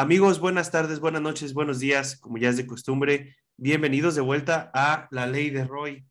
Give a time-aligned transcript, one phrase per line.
[0.00, 3.36] Amigos, buenas tardes, buenas noches, buenos días, como ya es de costumbre.
[3.58, 6.06] Bienvenidos de vuelta a La Ley de Roy.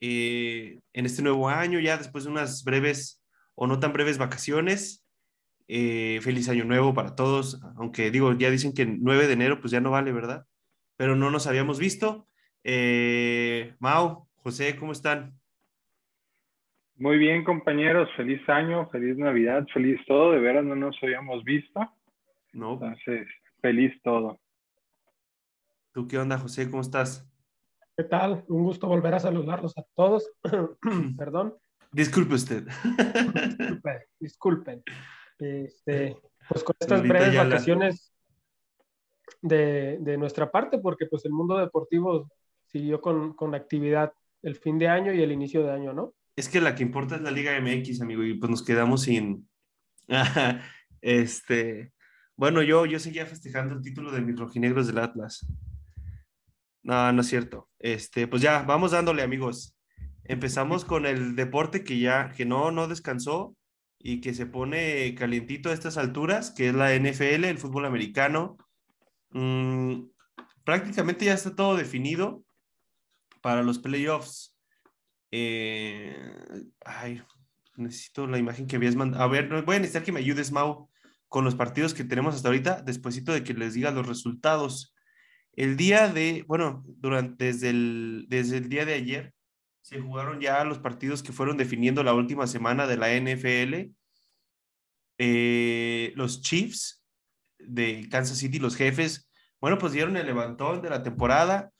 [0.00, 5.06] Eh, en este nuevo año, ya después de unas breves o no tan breves vacaciones.
[5.68, 9.60] Eh, feliz año nuevo para todos, aunque digo, ya dicen que el 9 de enero
[9.60, 10.44] pues ya no vale, ¿verdad?
[10.96, 12.26] Pero no nos habíamos visto.
[12.64, 15.38] Eh, Mau, José, ¿cómo están?
[16.96, 18.08] Muy bien, compañeros.
[18.16, 20.32] Feliz año, feliz Navidad, feliz todo.
[20.32, 21.88] De veras no nos habíamos visto.
[22.52, 22.74] No.
[22.74, 23.26] Entonces,
[23.60, 24.40] feliz todo.
[25.92, 26.70] ¿Tú qué onda, José?
[26.70, 27.28] ¿Cómo estás?
[27.96, 28.44] ¿Qué tal?
[28.48, 30.30] Un gusto volver a saludarlos a todos.
[31.18, 31.54] Perdón.
[31.92, 32.66] Disculpe usted.
[33.58, 34.82] disculpen, disculpen.
[35.38, 36.16] Este,
[36.48, 38.14] pues con estas breves vacaciones
[39.42, 42.30] de, de, nuestra parte, porque pues el mundo deportivo
[42.66, 44.12] siguió con, con actividad
[44.42, 46.14] el fin de año y el inicio de año, ¿no?
[46.34, 49.48] Es que la que importa es la Liga MX, amigo, y pues nos quedamos sin.
[51.02, 51.92] este.
[52.42, 55.46] Bueno, yo, yo seguía festejando el título de mis rojinegros del Atlas.
[56.82, 57.70] No, no es cierto.
[57.78, 59.78] Este, pues ya, vamos dándole, amigos.
[60.24, 63.56] Empezamos con el deporte que ya, que no, no descansó
[63.96, 68.56] y que se pone calientito a estas alturas, que es la NFL, el fútbol americano.
[69.30, 70.06] Mm,
[70.64, 72.42] prácticamente ya está todo definido
[73.40, 74.58] para los playoffs.
[75.30, 76.12] Eh,
[76.84, 77.22] ay,
[77.76, 79.22] necesito la imagen que habías mandado.
[79.22, 80.90] A ver, voy a necesitar que me ayudes, Mau,
[81.32, 84.94] con los partidos que tenemos hasta ahorita, despuésito de que les diga los resultados.
[85.54, 89.34] El día de, bueno, durante, desde el, desde el día de ayer,
[89.80, 93.94] se jugaron ya los partidos que fueron definiendo la última semana de la NFL.
[95.16, 97.02] Eh, los Chiefs
[97.58, 101.72] de Kansas City, los jefes, bueno, pues dieron el levantón de la temporada,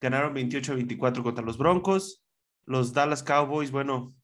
[0.00, 2.24] ganaron 28 a 24 contra los Broncos.
[2.64, 4.14] Los Dallas Cowboys, bueno,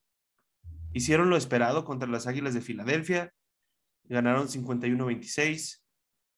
[0.92, 3.32] hicieron lo esperado contra las Águilas de Filadelfia,
[4.08, 5.84] ganaron 51 a 26.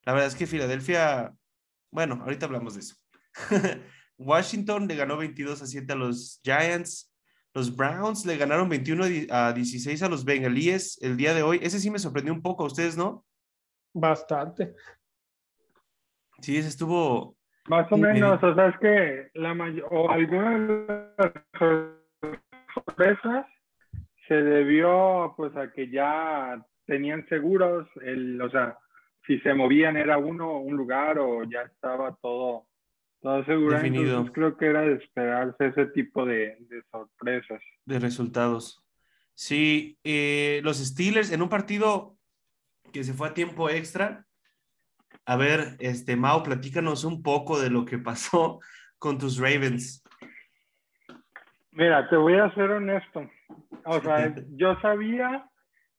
[0.05, 1.35] La verdad es que Filadelfia
[1.91, 2.97] bueno, ahorita hablamos de eso.
[4.19, 7.15] Washington le ganó 22 a 7 a los Giants.
[7.55, 11.61] Los Browns le ganaron 21 a 16 a los Bengalíes el día de hoy.
[11.63, 13.25] Ese sí me sorprendió un poco, ¿a ustedes no?
[13.95, 14.75] Bastante.
[16.41, 17.37] Sí, ese estuvo.
[17.69, 21.33] Más o menos, o sea, es que la mayor, o algunas de las
[22.75, 23.47] sorpresas
[24.27, 28.79] se debió pues a que ya tenían seguros el, o sea,
[29.27, 32.67] si se movían era uno, un lugar o ya estaba todo,
[33.21, 33.77] todo seguro.
[33.77, 34.25] Definido.
[34.33, 37.61] creo que era de esperarse ese tipo de, de sorpresas.
[37.85, 38.83] De resultados.
[39.35, 42.17] Sí, eh, los Steelers en un partido
[42.91, 44.25] que se fue a tiempo extra.
[45.27, 48.61] A ver, este, Mao, platícanos un poco de lo que pasó
[48.99, 50.03] con tus Ravens.
[51.73, 53.31] Mira, te voy a ser honesto.
[53.85, 55.49] O sea, yo sabía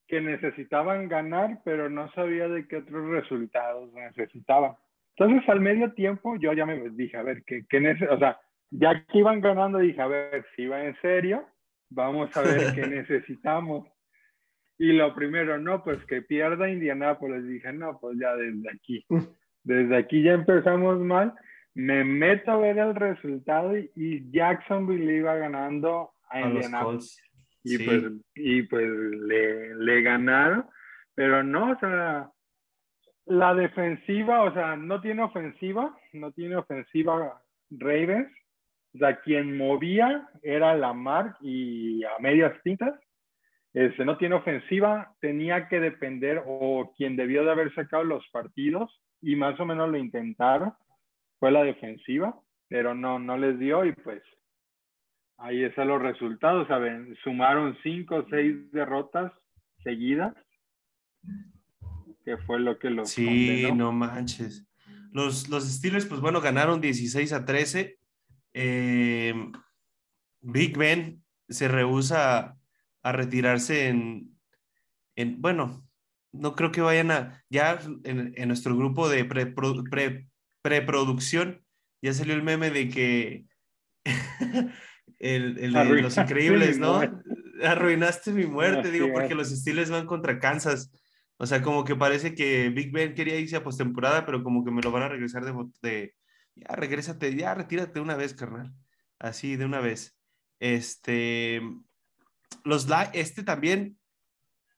[0.10, 4.74] que necesitaban ganar, pero no sabía de qué otros resultados necesitaban.
[5.16, 8.40] Entonces, al medio tiempo, yo ya me dije, a ver, ¿qué, qué o sea,
[8.72, 11.46] ya que iban ganando, dije, a ver, si va en serio,
[11.90, 13.88] vamos a ver qué necesitamos.
[14.80, 17.46] Y lo primero, no, pues que pierda Indianápolis.
[17.48, 19.06] Dije, no, pues ya desde aquí.
[19.64, 21.36] Desde aquí ya empezamos mal.
[21.76, 27.22] Me meto a ver el resultado y, Jacksonville iba ganando a, Indianápolis
[27.70, 28.04] y pues,
[28.36, 30.66] y pues le, le ganaron,
[31.14, 32.32] pero no, o sea,
[33.26, 38.32] la defensiva, o sea, no tiene ofensiva, no tiene ofensiva Ravens,
[38.96, 43.00] o sea, quien movía era Lamar y a medias tintas,
[43.74, 49.00] este, no tiene ofensiva, tenía que depender, o quien debió de haber sacado los partidos,
[49.22, 50.74] y más o menos lo intentaron,
[51.38, 52.36] fue la defensiva,
[52.68, 54.24] pero no, no les dio, y pues
[55.42, 57.16] Ahí están los resultados, ¿saben?
[57.24, 59.32] Sumaron cinco o seis derrotas
[59.84, 60.36] seguidas,
[62.26, 63.10] que fue lo que los.
[63.10, 64.68] Sí, no manches.
[65.14, 67.98] Los, los Steelers, pues bueno, ganaron 16 a 13.
[68.54, 69.34] Eh,
[70.42, 72.58] Big Ben se rehúsa
[73.02, 74.38] a, retirarse en,
[75.16, 75.88] en, bueno,
[76.34, 79.24] no creo que vayan a, ya en, en nuestro grupo de
[80.62, 81.64] preproducción,
[82.02, 83.46] ya salió el meme de que
[85.20, 87.02] el, el de los increíbles, ¿no?
[87.64, 90.92] Arruinaste mi muerte, digo, porque los Steelers van contra Kansas.
[91.38, 94.72] O sea, como que parece que Big Ben quería irse a postemporada, pero como que
[94.72, 96.16] me lo van a regresar de, de
[96.56, 98.74] ya regrésate, ya retírate una vez, carnal.
[99.20, 100.18] Así, de una vez.
[100.60, 101.62] Este,
[102.64, 103.98] los este también,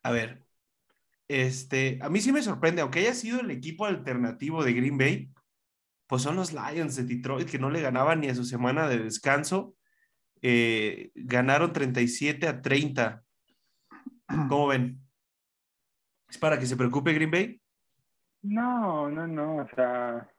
[0.04, 0.44] a ver,
[1.28, 5.32] este, a mí sí me sorprende, aunque haya sido el equipo alternativo de Green Bay,
[6.08, 9.00] pues son los Lions de Detroit que no le ganaban ni a su semana de
[9.00, 9.76] descanso
[10.42, 13.24] eh, ganaron 37 a 30.
[14.50, 15.00] ¿Cómo ven?
[16.30, 17.62] ¿Es para que se preocupe Green Bay?
[18.42, 20.30] No, no, no, o sea.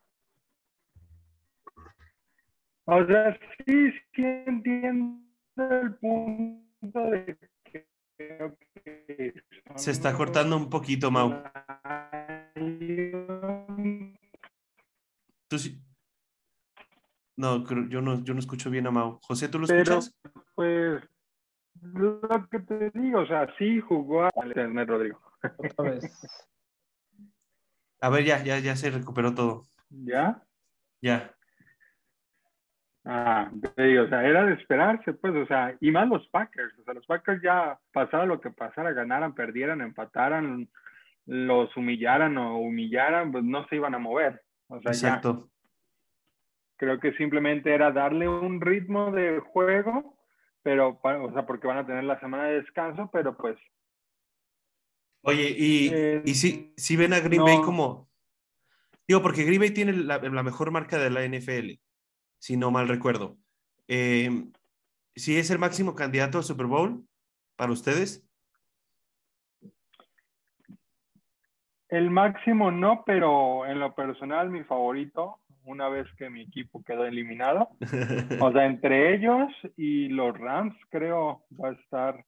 [2.85, 5.23] O sea, sí, sí entiendo
[5.57, 7.87] el punto de que.
[9.77, 11.43] Se está cortando un poquito, Mau.
[15.49, 15.81] Tú sí.
[17.37, 19.19] No, yo no, yo no escucho bien a Mau.
[19.23, 20.15] José, ¿tú lo escuchas?
[20.55, 21.03] Pues
[21.81, 25.21] lo que te digo, o sea, sí jugó a Rodrigo.
[25.59, 26.05] Otra vez.
[28.01, 29.63] A ver, ya, ya, ya se recuperó todo.
[29.89, 30.43] ¿Ya?
[31.01, 31.33] Ya.
[33.05, 36.77] Ah, te digo, o sea, era de esperarse, pues, o sea, y más los Packers,
[36.81, 40.69] o sea, los Packers ya pasara lo que pasara, ganaran, perdieran, empataran,
[41.27, 44.43] los humillaran o humillaran, pues no se iban a mover.
[44.67, 45.52] O sea, Exacto.
[46.83, 50.19] Creo que simplemente era darle un ritmo de juego,
[50.65, 53.57] pero, o sea, porque van a tener la semana de descanso, pero pues.
[55.21, 58.11] Oye, y, eh, y si, si, ven a Green Bay como.
[59.07, 61.79] Digo, porque Green Bay tiene la, mejor marca de la NFL,
[62.39, 63.37] si no mal recuerdo.
[63.87, 64.51] Eh,
[65.15, 67.07] si es el máximo candidato al Super Bowl
[67.55, 68.29] para ustedes.
[71.89, 77.05] El máximo no, pero en lo personal mi favorito, una vez que mi equipo quedó
[77.05, 77.71] eliminado.
[78.41, 82.25] o sea, entre ellos y los Rams creo va a estar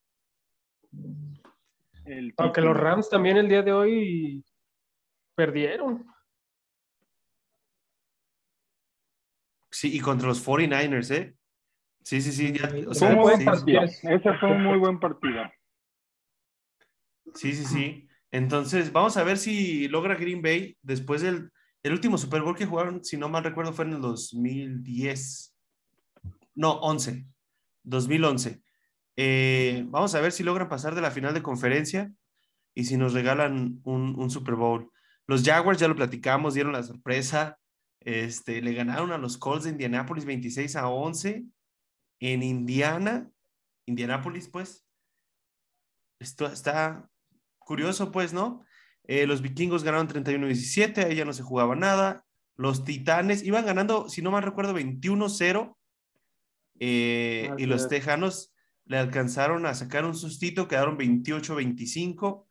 [2.05, 4.45] el Aunque los Rams también el día de hoy
[5.35, 6.05] perdieron.
[9.71, 11.35] Sí, y contra los 49ers, ¿eh?
[12.01, 12.53] Sí, sí, sí.
[12.93, 13.81] fue un buen partido.
[13.81, 15.43] Ese fue un muy buen partido.
[17.33, 18.07] Sí, sí, sí.
[18.31, 21.51] Entonces, vamos a ver si logra Green Bay después del
[21.85, 25.55] el último Super Bowl que jugaron, si no mal recuerdo, fue en el 2010.
[26.55, 27.27] No, 11.
[27.83, 28.63] 2011.
[29.15, 32.11] Eh, vamos a ver si logran pasar de la final de conferencia
[32.73, 34.89] y si nos regalan un, Super Bowl.
[35.27, 37.59] Los Jaguars, ya lo platicamos, dieron la sorpresa.
[37.99, 41.45] Este, le ganaron a los Colts de Indianapolis 26 a 11
[42.19, 43.29] en Indiana,
[43.85, 44.87] Indianapolis, pues.
[46.17, 47.07] Esto está
[47.59, 48.65] curioso, pues, ¿no?
[49.07, 52.25] Eh, los vikingos ganaron 31-17, ahí ya no se jugaba nada.
[52.55, 55.75] Los titanes iban ganando, si no mal recuerdo, 21-0.
[56.79, 58.53] Eh, y los tejanos
[58.85, 62.45] le alcanzaron a sacar un sustito, quedaron 28-25.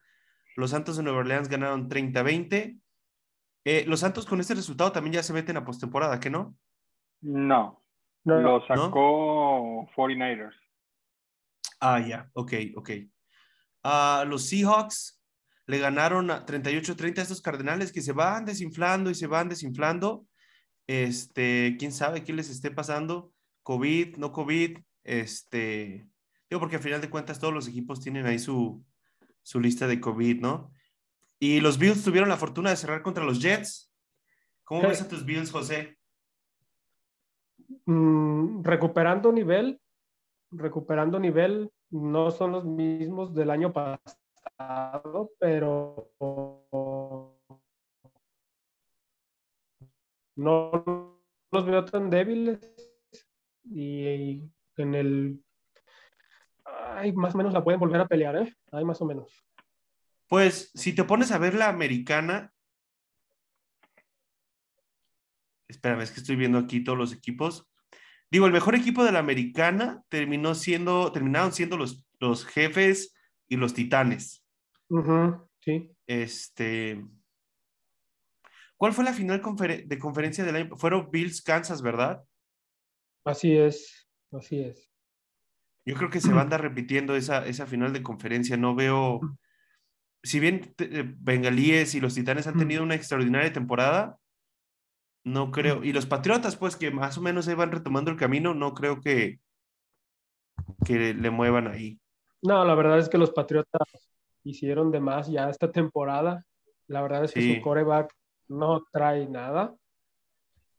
[0.56, 2.80] Los Santos de Nueva Orleans ganaron 30-20.
[3.64, 6.56] Eh, los Santos con este resultado también ya se meten a postemporada, ¿qué no?
[7.22, 7.82] No,
[8.24, 10.54] lo sacó 49ers.
[11.80, 12.90] Ah, ya, ok, ok.
[13.84, 15.22] Uh, los Seahawks
[15.66, 20.26] le ganaron a 38-30 a estos Cardenales que se van desinflando y se van desinflando.
[20.86, 23.32] Este, quién sabe qué les esté pasando,
[23.62, 26.06] COVID, no COVID, este,
[26.50, 28.84] digo porque al final de cuentas todos los equipos tienen ahí su,
[29.42, 30.70] su lista de COVID, ¿no?
[31.38, 33.90] Y los Bills tuvieron la fortuna de cerrar contra los Jets.
[34.64, 35.98] ¿Cómo ves a tus Bills, José?
[37.86, 39.80] Mm, recuperando nivel,
[40.50, 44.23] recuperando nivel, no son los mismos del año pasado
[45.38, 46.10] pero
[50.36, 51.20] no
[51.50, 52.58] los veo tan débiles
[53.64, 54.42] y
[54.76, 55.44] en el
[56.64, 58.54] ay, más o menos la pueden volver a pelear, ¿eh?
[58.72, 59.44] Ay, más o menos.
[60.28, 62.52] Pues si te pones a ver la americana,
[65.68, 67.70] espérame, es que estoy viendo aquí todos los equipos.
[68.30, 73.13] Digo, el mejor equipo de la americana terminó siendo, terminaron siendo los, los jefes
[73.48, 74.44] y los titanes
[75.60, 75.90] sí.
[76.06, 77.04] Este.
[78.76, 79.40] ¿Cuál fue la final
[79.86, 80.76] de conferencia del año?
[80.76, 82.22] Fueron Bills, Kansas, ¿verdad?
[83.24, 84.90] Así es, así es.
[85.86, 88.56] Yo creo que se va a andar repitiendo esa, esa final de conferencia.
[88.56, 89.20] No veo.
[90.22, 94.18] Si bien eh, Bengalíes y los Titanes han tenido una extraordinaria temporada,
[95.24, 95.84] no creo.
[95.84, 99.00] Y los Patriotas, pues, que más o menos se van retomando el camino, no creo
[99.00, 99.40] que,
[100.84, 102.00] que le muevan ahí.
[102.44, 103.88] No, la verdad es que los Patriotas
[104.42, 106.44] hicieron de más ya esta temporada.
[106.88, 108.14] La verdad es que su coreback
[108.48, 109.74] no trae nada.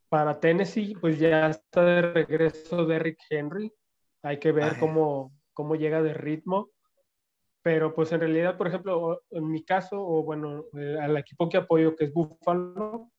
[0.08, 3.74] Para Tennessee, pues ya está de regreso Derrick Henry.
[4.22, 6.70] Hay que ver cómo, cómo llega de ritmo.
[7.64, 11.58] Pero pues en realidad, por ejemplo, en mi caso, o bueno, eh, al equipo que
[11.58, 13.10] apoyo, que es Buffalo,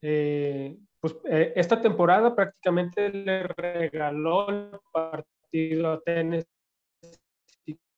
[0.00, 6.53] eh, pues eh, esta temporada prácticamente le regaló el partido a Tennessee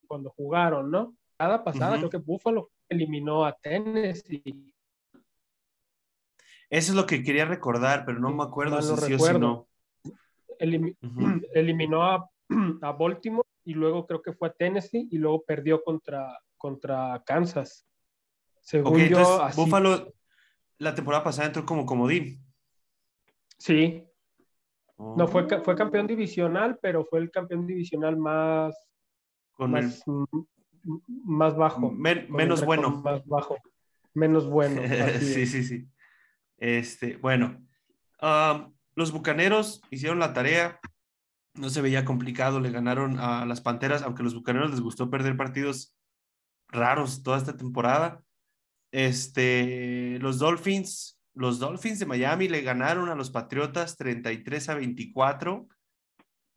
[0.06, 1.14] cuando jugaron, ¿no?
[1.36, 4.74] temporada pasada, creo que Buffalo eliminó a Tennessee.
[6.70, 9.68] Eso es lo que quería recordar, pero no me acuerdo si sí o si no.
[11.54, 12.30] Eliminó a,
[12.82, 17.86] a, Baltimore y luego creo que fue a Tennessee y luego perdió contra, contra Kansas.
[18.62, 20.12] Según yo, Buffalo,
[20.78, 22.42] la temporada pasada entró como comodín.
[23.58, 24.02] Sí.
[24.98, 28.74] No, fue, fue campeón divisional, pero fue el campeón divisional más,
[29.58, 30.04] más,
[31.24, 31.90] más, bajo.
[31.90, 33.02] menos bueno.
[33.02, 33.56] Más bajo.
[34.14, 34.82] Menos bueno.
[35.20, 35.88] sí, sí, sí.
[36.58, 37.62] Este, bueno.
[38.94, 40.80] los Bucaneros hicieron la tarea.
[41.54, 45.08] No se veía complicado, le ganaron a las Panteras, aunque a los Bucaneros les gustó
[45.10, 45.96] perder partidos
[46.68, 48.22] raros toda esta temporada.
[48.92, 55.68] Este, los Dolphins, los Dolphins de Miami le ganaron a los Patriotas 33 a 24,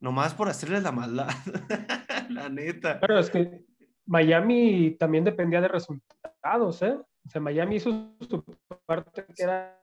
[0.00, 1.28] nomás por hacerles la maldad,
[2.30, 2.98] la neta.
[3.00, 3.64] Pero es que
[4.06, 6.98] Miami también dependía de resultados, ¿eh?
[7.26, 8.44] O sea, Miami hizo su
[8.86, 9.80] parte que era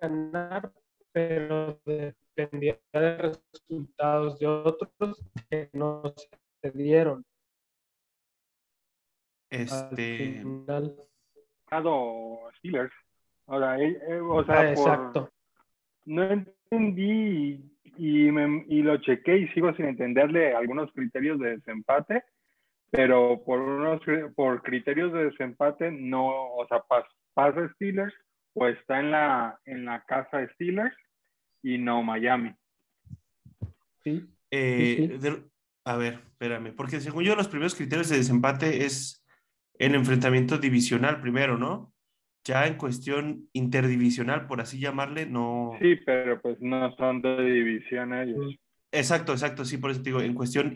[0.00, 0.72] ganar,
[1.12, 6.14] pero dependía de resultados de otros que no
[6.62, 7.24] se dieron.
[9.50, 10.44] Este.
[12.58, 12.92] Steelers.
[13.46, 15.32] Ahora, eh, eh, o sea, ah, exacto.
[16.04, 22.24] no entendí y, me, y lo chequé y sigo sin entenderle algunos criterios de desempate,
[22.90, 24.00] pero por unos
[24.34, 26.82] por criterios de desempate no, o sea,
[27.34, 28.14] pasa Steelers
[28.54, 30.96] o está en la en la casa de Steelers
[31.62, 32.54] y no Miami.
[34.02, 34.26] Sí.
[34.50, 35.18] Eh,
[35.84, 39.24] a ver, espérame, porque según yo los primeros criterios de desempate es
[39.78, 41.92] el enfrentamiento divisional primero, ¿no?
[42.44, 45.72] Ya en cuestión interdivisional, por así llamarle, no.
[45.80, 48.56] Sí, pero pues no son de división ellos.
[48.92, 50.74] Exacto, exacto, sí, por eso te digo, en cuestión,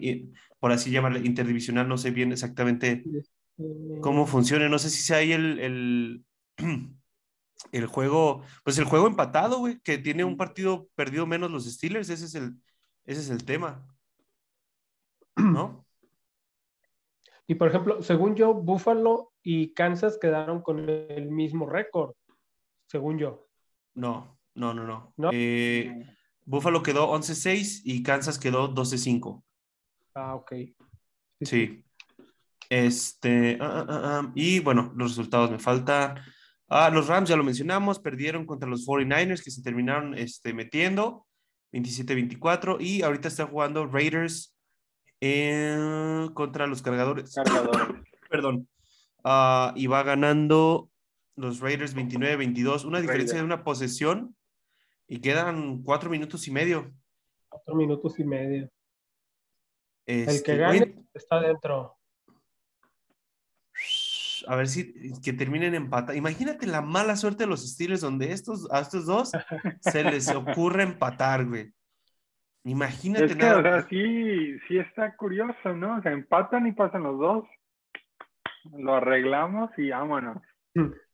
[0.60, 3.02] por así llamarle, interdivisional, no sé bien exactamente
[4.00, 6.24] cómo funciona, no sé si sea ahí el, el,
[7.72, 12.08] el juego, pues el juego empatado, güey, que tiene un partido perdido menos los Steelers,
[12.08, 12.56] ese es el,
[13.04, 13.84] ese es el tema,
[15.36, 15.84] ¿no?
[17.46, 22.14] Y por ejemplo, según yo, Buffalo y Kansas quedaron con el mismo récord,
[22.86, 23.46] según yo.
[23.94, 25.30] No, no, no, no.
[25.32, 29.44] Eh, Buffalo quedó 11-6 y Kansas quedó 12-5.
[30.14, 30.52] Ah, ok.
[31.42, 31.84] Sí.
[32.70, 36.18] Este, ah, ah, ah, y bueno, los resultados me faltan.
[36.68, 41.26] Ah, los Rams ya lo mencionamos, perdieron contra los 49ers que se terminaron este, metiendo
[41.72, 44.56] 27-24 y ahorita está jugando Raiders
[46.32, 47.34] contra los cargadores.
[48.30, 48.68] Perdón.
[49.24, 50.90] Uh, y va ganando
[51.36, 54.36] los Raiders 29-22, una diferencia de una posesión
[55.08, 56.92] y quedan cuatro minutos y medio.
[57.48, 58.70] Cuatro minutos y medio.
[60.06, 61.96] El que este, gane está dentro.
[64.46, 66.16] A ver si que terminen empatados.
[66.16, 69.32] Imagínate la mala suerte de los Steelers donde estos, a estos dos
[69.80, 71.72] se les ocurre empatar, güey.
[72.64, 73.24] Imagínate.
[73.24, 75.98] Es que, o sea, sí, sí está curioso, ¿no?
[75.98, 77.44] O sea, empatan y pasan los dos.
[78.72, 80.42] Lo arreglamos y vámonos.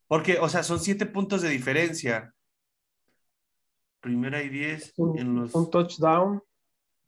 [0.06, 2.32] Porque, o sea, son siete puntos de diferencia.
[4.00, 4.92] Primera y diez.
[4.96, 5.54] Un, en los...
[5.54, 6.42] un touchdown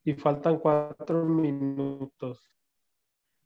[0.05, 2.51] y faltan cuatro minutos.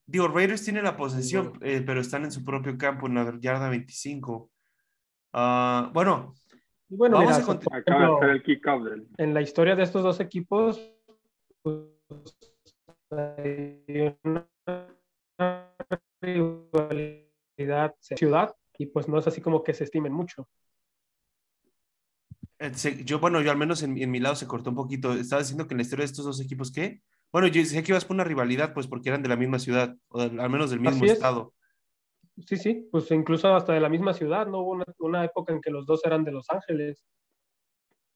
[0.06, 3.68] Digo, Raiders tiene la posesión, eh, pero están en su propio campo, en la yarda
[3.68, 4.50] 25.
[5.32, 6.34] Ah, bueno,
[6.88, 8.82] bueno, Vamos a Acaba el kickoff
[9.18, 10.80] En la historia de estos dos equipos,
[11.62, 11.82] pues,
[13.10, 14.46] hay una
[16.20, 20.48] rivalidad ciudad y pues no es así como que se estimen mucho.
[22.58, 22.72] Eh,
[23.04, 25.12] yo, bueno, yo al menos en, mi lado se cortó un poquito.
[25.12, 27.02] Estaba diciendo que en la historia de estos dos equipos, ¿qué?
[27.32, 29.94] Bueno, yo sé que ibas por una rivalidad, pues porque eran de la misma ciudad,
[30.08, 31.52] o al menos del mismo estado.
[32.46, 34.60] Sí, sí, pues incluso hasta de la misma ciudad, ¿no?
[34.60, 37.02] Hubo una, época en que los dos eran de Los Ángeles,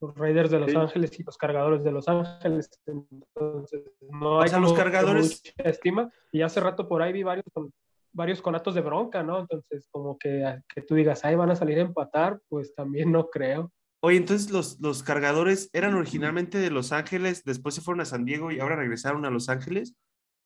[0.00, 2.71] los Raiders de Los Ángeles y los cargadores de Los Ángeles.
[2.87, 5.42] Entonces, no hay los cargadores...
[5.45, 6.12] mucha estima.
[6.33, 7.73] Y hace rato por ahí vi varios con,
[8.12, 9.40] varios conatos de bronca, ¿no?
[9.40, 13.29] Entonces, como que, que tú digas, ahí van a salir a empatar, pues también no
[13.29, 13.73] creo.
[14.02, 18.25] Oye, entonces los, los cargadores eran originalmente de Los Ángeles, después se fueron a San
[18.25, 19.95] Diego y ahora regresaron a Los Ángeles.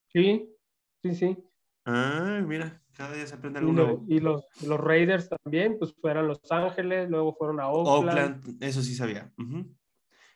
[0.08, 0.50] Sí,
[1.02, 1.36] sí, sí.
[1.84, 2.80] Ah, mira.
[2.96, 7.34] Cada día se aprende algo y, los, los, Raiders también, pues fueron Los Ángeles, luego
[7.34, 8.38] fueron a Oakland.
[8.38, 9.32] Oakland, eso sí sabía.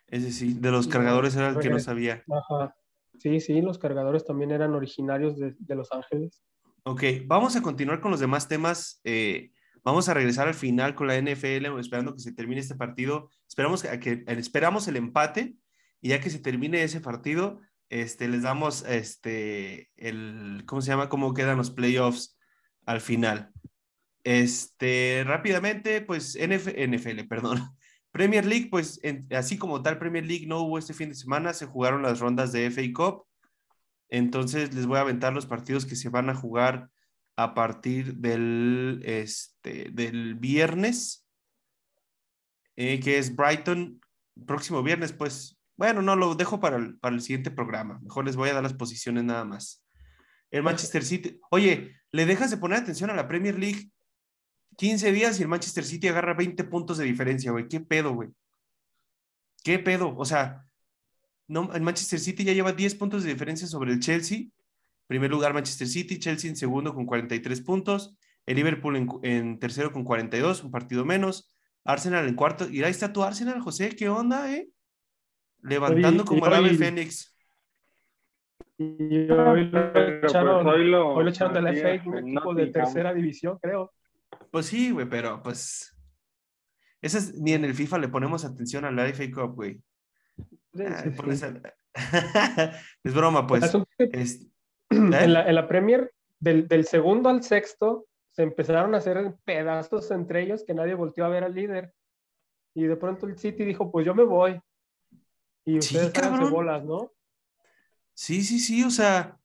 [0.08, 2.24] Ese sí, de los cargadores era el que no sabía.
[2.28, 2.74] Ajá.
[3.18, 6.42] Sí, sí, los cargadores también eran originarios de, de Los Ángeles.
[6.90, 9.02] Ok, vamos a continuar con los demás temas.
[9.04, 9.50] Eh,
[9.84, 13.28] vamos a regresar al final con la NFL, esperando que se termine este partido.
[13.46, 15.54] Esperamos que, que, esperamos el empate
[16.00, 21.10] y ya que se termine ese partido, este, les damos este, el, ¿cómo se llama?
[21.10, 22.38] ¿Cómo quedan los playoffs
[22.86, 23.52] al final.
[24.24, 27.60] Este, rápidamente, pues NFL, perdón.
[28.12, 28.98] Premier League, pues
[29.36, 32.50] así como tal Premier League no hubo este fin de semana, se jugaron las rondas
[32.50, 33.27] de FA Cup.
[34.08, 36.90] Entonces les voy a aventar los partidos que se van a jugar
[37.36, 41.24] a partir del, este, del viernes.
[42.76, 44.00] eh, que es Brighton,
[44.46, 47.98] próximo viernes, pues, bueno, no, lo dejo para el, para el siguiente programa.
[48.00, 49.84] Mejor les voy a dar las posiciones nada más.
[50.50, 53.90] El Manchester City, oye, ¿le dejas de poner atención a la Premier League?
[54.76, 57.66] 15 días y el Manchester City agarra 20 puntos de diferencia, güey.
[57.68, 58.30] ¿Qué pedo, güey?
[59.64, 60.16] ¿Qué pedo?
[60.16, 60.67] O sea,
[61.48, 64.48] no, el Manchester City ya lleva 10 puntos de diferencia sobre el Chelsea.
[65.06, 70.04] Primer lugar Manchester City, Chelsea en segundo con 43 puntos, el Liverpool en, tercero con
[70.04, 72.68] 42, un partido menos, Arsenal en cuarto.
[72.68, 74.68] Y ahí está tu Arsenal, José, ¿qué onda, eh?
[75.62, 77.34] Levantando como el ave Fénix.
[78.76, 83.58] Y hoy lo echaron, hoy lo, echaron de la FA, un equipo de tercera división,
[83.60, 83.92] creo.
[84.50, 85.94] Pues sí, güey, pero pues.
[87.00, 89.80] Esa ni en el FIFA le ponemos atención a la FA Cup, güey.
[93.04, 93.74] es broma, pues.
[93.98, 94.46] Es...
[94.90, 100.10] En, la, en, la, Premier, del, del, segundo al sexto, se empezaron a hacer pedazos
[100.10, 101.92] entre ellos que nadie volteó a ver al líder.
[102.74, 104.58] Y de pronto el City dijo, pues yo me voy.
[105.66, 107.12] Y ustedes sí, bolas, ¿no?
[108.14, 109.38] Sí, sí, sí, o sea,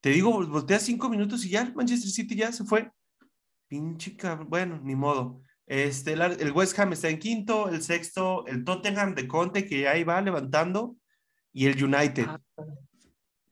[0.00, 2.90] te digo, voltea cinco minutos y ya Manchester City ya se fue.
[3.68, 4.50] Pinche cabrón.
[4.50, 5.40] Bueno, ni modo.
[5.72, 10.04] Este, el, West Ham está en quinto, el sexto, el Tottenham de Conte, que ahí
[10.04, 10.98] va levantando,
[11.50, 12.38] y el United, ah,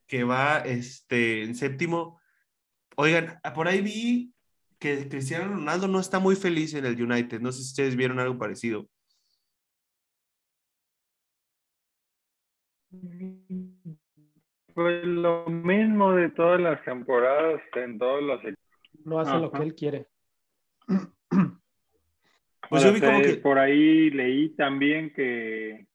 [0.07, 2.21] que va este, en séptimo.
[2.97, 4.35] Oigan, por ahí vi
[4.79, 7.41] que Cristiano Ronaldo no está muy feliz en el United.
[7.41, 8.87] No sé si ustedes vieron algo parecido.
[14.75, 19.07] Pues lo mismo de todas las temporadas en todos los equipos.
[19.07, 20.07] No hace lo que él quiere.
[22.71, 23.35] Pues yo vi como que...
[23.35, 25.87] Por ahí leí también que,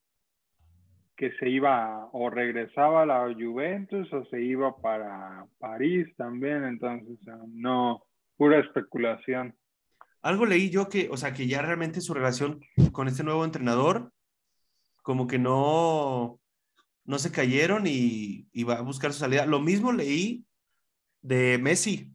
[1.15, 7.17] que se iba o regresaba a la Juventus o se iba para París también, entonces
[7.47, 8.03] no,
[8.35, 9.55] pura especulación.
[10.21, 12.59] Algo leí yo que, o sea, que ya realmente su relación
[12.91, 14.11] con este nuevo entrenador,
[15.01, 16.39] como que no,
[17.05, 19.45] no se cayeron y, y va a buscar su salida.
[19.45, 20.43] Lo mismo leí
[21.21, 22.11] de Messi,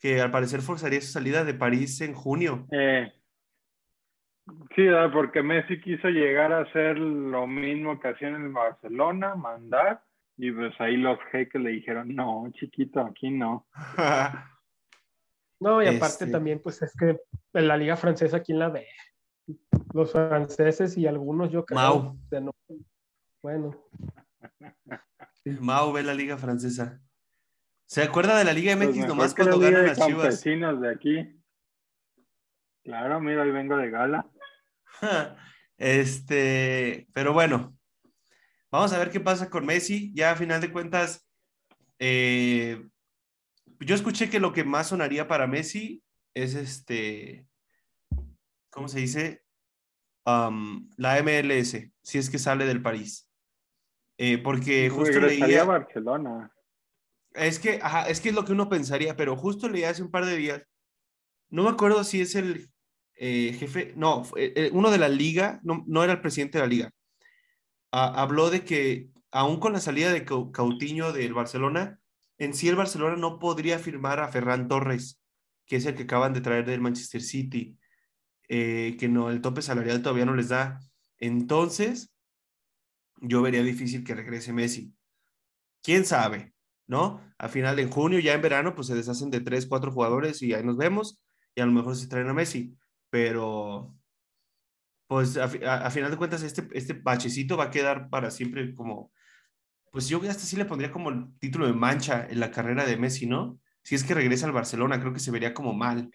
[0.00, 2.66] que al parecer forzaría su salida de París en junio.
[2.70, 3.12] Eh,
[4.74, 10.02] sí, porque Messi quiso llegar a hacer lo mismo que hacían en Barcelona, mandar,
[10.36, 13.66] y pues ahí los jeques le dijeron, no, chiquito, aquí no.
[15.60, 17.20] no, y aparte este también, pues es que
[17.54, 18.86] en la liga francesa, ¿quién la ve?
[19.94, 21.78] Los franceses y algunos yo creo.
[21.78, 22.18] Mau.
[23.42, 23.88] bueno.
[25.60, 27.00] Mau ve la liga francesa.
[27.88, 30.42] ¿Se acuerda de la Liga MX pues nomás cuando ganan las Chivas?
[30.42, 31.42] de aquí.
[32.84, 34.26] Claro, mira, hoy vengo de gala.
[35.80, 37.78] Este, pero bueno,
[38.68, 40.12] vamos a ver qué pasa con Messi.
[40.12, 41.24] Ya a final de cuentas,
[42.00, 42.84] eh,
[43.78, 46.02] yo escuché que lo que más sonaría para Messi
[46.34, 47.46] es este,
[48.70, 49.44] ¿cómo se dice?
[50.24, 53.30] Um, la MLS, si es que sale del París.
[54.18, 55.64] Eh, porque justo leía...
[55.64, 56.52] Barcelona.
[57.34, 60.10] Es que, ajá, es que es lo que uno pensaría, pero justo leí hace un
[60.10, 60.62] par de días,
[61.50, 62.68] no me acuerdo si es el
[63.18, 66.90] eh, jefe, no, eh, uno de la liga, no, era el presidente de la liga,
[67.90, 72.00] habló de que aún con la salida de Cautiño del Barcelona,
[72.38, 75.20] en sí el Barcelona no podría firmar a Ferran Torres,
[75.66, 77.76] que es el que acaban de traer del Manchester City,
[78.48, 80.80] eh, que no, el tope salarial todavía no les da.
[81.18, 82.14] Entonces,
[83.20, 84.94] yo vería difícil que regrese Messi.
[85.82, 86.54] ¿Quién sabe?
[86.88, 87.20] ¿no?
[87.38, 90.54] A final en junio, ya en verano, pues se deshacen de tres, cuatro jugadores y
[90.54, 91.22] ahí nos vemos
[91.54, 92.74] y a lo mejor se traen a Messi,
[93.10, 93.94] pero
[95.08, 95.48] pues a,
[95.90, 99.10] final de cuentas este, este bachecito va a quedar para siempre como,
[99.90, 102.98] pues yo hasta sí le pondría como el título de mancha en la carrera de
[102.98, 103.58] Messi, ¿no?
[103.82, 106.10] Si es que regresa al Barcelona, creo que se vería como mal.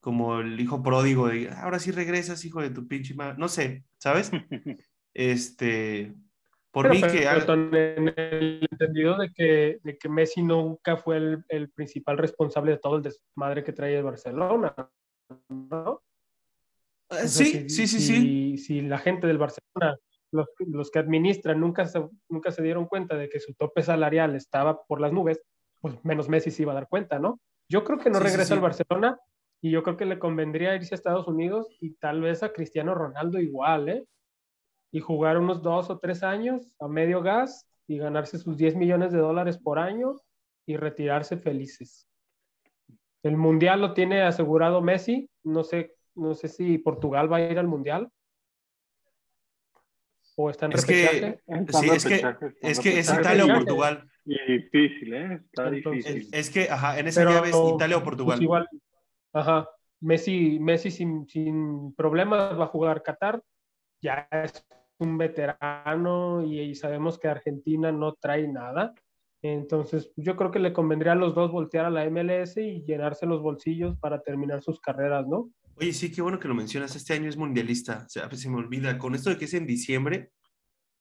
[0.00, 3.36] Como el hijo pródigo de, ahora sí regresas, hijo de tu pinche madre.
[3.38, 4.32] No sé, ¿sabes?
[5.14, 6.12] este,
[6.72, 7.22] por mí que...
[7.22, 12.78] en el entendido de que, de que Messi nunca fue el, el, principal responsable de
[12.78, 14.74] todo el desmadre que trae el Barcelona,
[15.48, 16.02] ¿no?
[17.10, 18.58] Eh, sí, sí, sí, sí.
[18.58, 19.98] Si la gente del Barcelona,
[20.30, 24.34] los, los, que administran, nunca se, nunca se dieron cuenta de que su tope salarial
[24.34, 25.40] estaba por las nubes,
[25.80, 27.40] pues menos Messi se iba a dar cuenta, ¿no?
[27.68, 29.18] Yo creo que no regresa al Barcelona
[29.60, 32.94] y yo creo que le convendría irse a Estados Unidos y tal vez a Cristiano
[32.94, 34.04] Ronaldo igual, ¿eh?
[34.94, 39.10] y jugar unos dos o tres años a medio gas y ganarse sus 10 millones
[39.10, 40.14] de dólares por año
[40.66, 42.08] y retirarse felices.
[43.24, 45.28] El mundial lo tiene asegurado Messi.
[45.42, 48.08] No sé, no sé si Portugal va a ir al mundial.
[50.36, 52.22] O está en es que, sí, es que,
[52.60, 54.08] es que es Italia o Portugal.
[54.24, 55.40] Y difícil, ¿eh?
[55.44, 56.28] Está difícil.
[56.32, 58.36] Es, que, ajá, en esa llave es Italia o Portugal.
[58.38, 58.68] Pues igual,
[59.32, 59.68] ajá.
[60.00, 63.42] Messi, Messi sin, sin problemas va a jugar Qatar,
[64.02, 64.66] ya es
[64.98, 68.92] un veterano y, sabemos que Argentina no trae nada.
[69.44, 73.26] Entonces, yo creo que le convendría a los dos voltear a la MLS y llenarse
[73.26, 75.50] los bolsillos para terminar sus carreras, ¿no?
[75.76, 76.96] Oye, sí, qué bueno que lo mencionas.
[76.96, 78.04] Este año es mundialista.
[78.06, 78.96] O sea, se me olvida.
[78.96, 80.30] Con esto de que es en diciembre,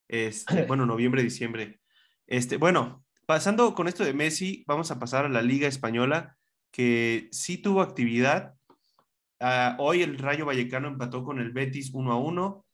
[0.09, 1.79] este, bueno, noviembre, diciembre.
[2.27, 6.35] Este, bueno, pasando con esto de Messi, vamos a pasar a la Liga Española,
[6.69, 8.55] que sí tuvo actividad.
[9.39, 12.65] Ah, hoy el Rayo Vallecano empató con el Betis 1 a 1.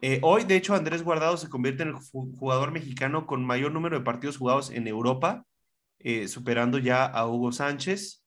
[0.00, 3.98] Eh, hoy, de hecho, Andrés Guardado se convierte en el jugador mexicano con mayor número
[3.98, 5.44] de partidos jugados en Europa,
[5.98, 8.24] eh, superando ya a Hugo Sánchez.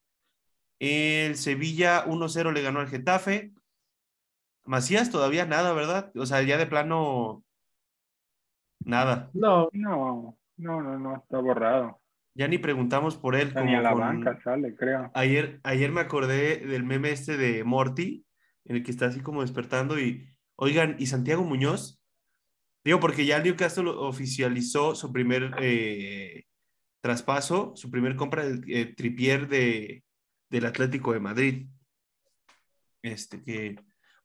[0.79, 3.53] El Sevilla 1-0 le ganó al Getafe.
[4.65, 6.11] Macías todavía nada, ¿verdad?
[6.15, 7.43] O sea, ya de plano,
[8.83, 9.29] nada.
[9.33, 12.01] No, no, no, no, no, está borrado.
[12.33, 13.53] Ya ni preguntamos por él.
[13.63, 15.11] Ni a la banca sale, creo.
[15.13, 18.25] Ayer, ayer me acordé del meme este de Morty,
[18.65, 20.30] en el que está así como despertando y
[20.63, 21.99] Oigan, ¿y Santiago Muñoz?
[22.83, 26.43] Digo, porque ya el Newcastle oficializó su primer eh,
[27.01, 30.03] traspaso, su primer compra del eh, tripier de,
[30.51, 31.67] del Atlético de Madrid.
[33.01, 33.75] Este, que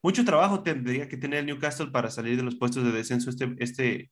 [0.02, 3.54] mucho trabajo tendría que tener el Newcastle para salir de los puestos de descenso este,
[3.58, 4.10] este,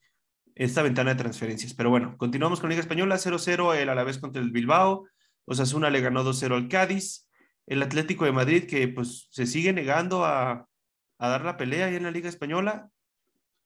[0.54, 1.74] esta ventana de transferencias.
[1.74, 5.06] Pero bueno, continuamos con Liga Española, 0-0 el Alavés contra el Bilbao,
[5.44, 7.28] Osasuna le ganó 2-0 al Cádiz,
[7.66, 10.66] el Atlético de Madrid que pues se sigue negando a,
[11.18, 12.90] a dar la pelea ahí en la Liga Española.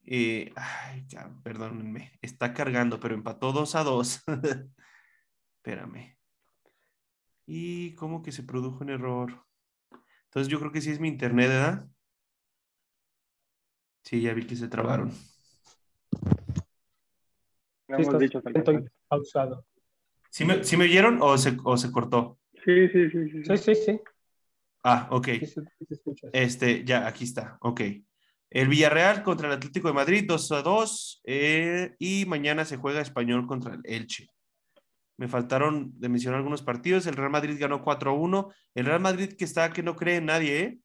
[0.05, 1.05] Eh, ay,
[1.43, 4.23] perdónenme, está cargando, pero empató 2 a 2.
[5.57, 6.17] Espérame.
[7.45, 9.45] ¿Y cómo que se produjo un error?
[10.25, 11.87] Entonces yo creo que sí es mi internet, ¿verdad?
[14.03, 15.11] Sí, ya vi que se trabaron.
[17.87, 18.41] hemos dicho
[19.07, 19.65] pausado.
[20.29, 22.39] ¿Sí me, ¿Sí me oyeron o se, o se cortó?
[22.63, 23.43] Sí, sí, sí, sí.
[23.45, 24.01] Sí, sí, sí.
[24.83, 25.27] Ah, ok.
[26.33, 27.57] Este, ya, aquí está.
[27.61, 27.81] Ok.
[28.49, 31.21] El Villarreal contra el Atlético de Madrid, 2 a 2.
[31.25, 34.27] Eh, y mañana se juega Español contra el Elche.
[35.17, 37.05] Me faltaron de mencionar algunos partidos.
[37.05, 38.49] El Real Madrid ganó 4 a 1.
[38.75, 40.79] El Real Madrid que está, que no cree en nadie, ¿eh?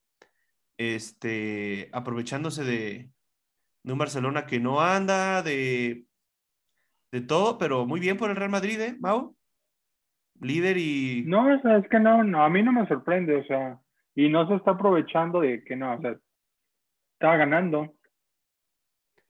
[0.76, 3.10] Este, aprovechándose de,
[3.84, 6.04] de un Barcelona que no anda, de,
[7.12, 9.36] de todo, pero muy bien por el Real Madrid, ¿eh, Mau?
[10.40, 11.22] Líder y.
[11.26, 13.80] No, o sea, es que no, no, a mí no me sorprende, o sea,
[14.14, 16.18] y no se está aprovechando de que no, o sea,
[17.14, 17.94] está ganando.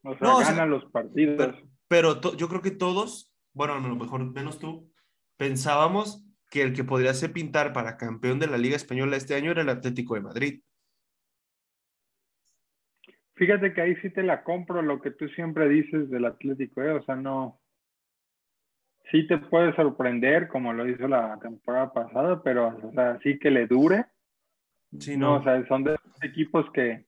[0.03, 1.57] O sea, gana los partidos.
[1.89, 4.93] Pero, yo creo que todos, bueno, a lo mejor menos tú,
[5.37, 9.51] pensábamos que el que podría ser pintar para campeón de la Liga Española este año
[9.51, 10.61] era el Atlético de Madrid.
[13.37, 16.93] Fíjate que ahí sí te la compro lo que tú siempre dices del Atlético, ¿eh?
[16.93, 17.61] o sea, no.
[19.11, 23.51] Sí te puede sorprender, como lo hizo la temporada pasada, pero o sea, sí que
[23.51, 24.07] le dure
[24.99, 25.37] Sí, no.
[25.37, 27.07] o sea, son de equipos que,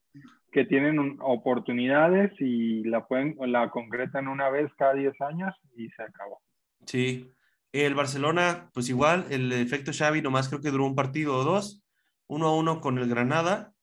[0.52, 6.02] que tienen oportunidades y la pueden, la concretan una vez cada 10 años y se
[6.02, 6.40] acabó.
[6.84, 7.30] Sí.
[7.72, 11.84] El Barcelona, pues igual, el efecto Xavi nomás creo que duró un partido o dos,
[12.26, 13.74] uno a uno con el Granada,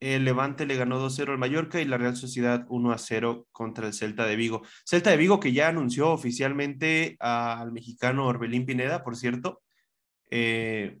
[0.00, 4.26] el Levante le ganó 2-0 al Mallorca y la Real Sociedad 1-0 contra el Celta
[4.26, 4.62] de Vigo.
[4.84, 9.62] Celta de Vigo que ya anunció oficialmente al mexicano Orbelín Pineda, por cierto,
[10.30, 10.98] eh,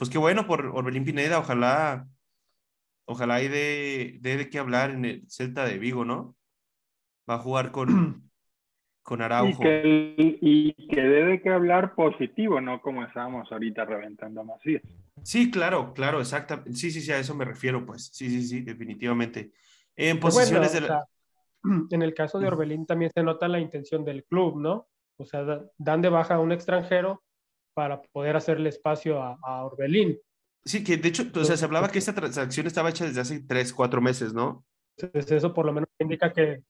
[0.00, 2.08] pues qué bueno por Orbelín Pineda, ojalá,
[3.04, 6.38] ojalá hay de, de, qué hablar en el Celta de Vigo, ¿no?
[7.28, 8.30] Va a jugar con,
[9.02, 9.62] con Araujo.
[9.62, 14.82] Y que, y que debe que hablar positivo, no como estábamos ahorita reventando a Macías.
[15.22, 16.72] Sí, claro, claro, exactamente.
[16.72, 18.06] Sí, sí, sí, a eso me refiero, pues.
[18.06, 19.52] Sí, sí, sí, definitivamente.
[19.94, 20.88] En posiciones de
[21.90, 24.88] En el caso de Orbelín también se nota la intención del club, ¿no?
[25.18, 25.44] O sea,
[25.76, 27.22] dan de baja a un extranjero
[27.74, 30.18] para poder hacerle espacio a, Orbelín.
[30.64, 33.40] Sí, que de hecho, o sea, se hablaba que esta transacción estaba hecha desde hace
[33.40, 34.64] tres, cuatro meses, ¿no?
[34.96, 36.62] Entonces eso por lo menos indica que...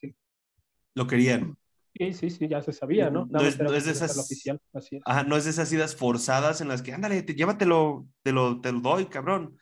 [0.94, 1.56] Lo querían.
[1.96, 3.26] Sí, sí, sí, ya se sabía, ¿no?
[3.30, 4.16] No, es, de esas...
[4.16, 4.60] Oficial,
[5.04, 8.70] Ajá, no es de esas idas forzadas en las que, ándale, llévatelo, te lo, te
[8.70, 9.58] lo doy, cabrón.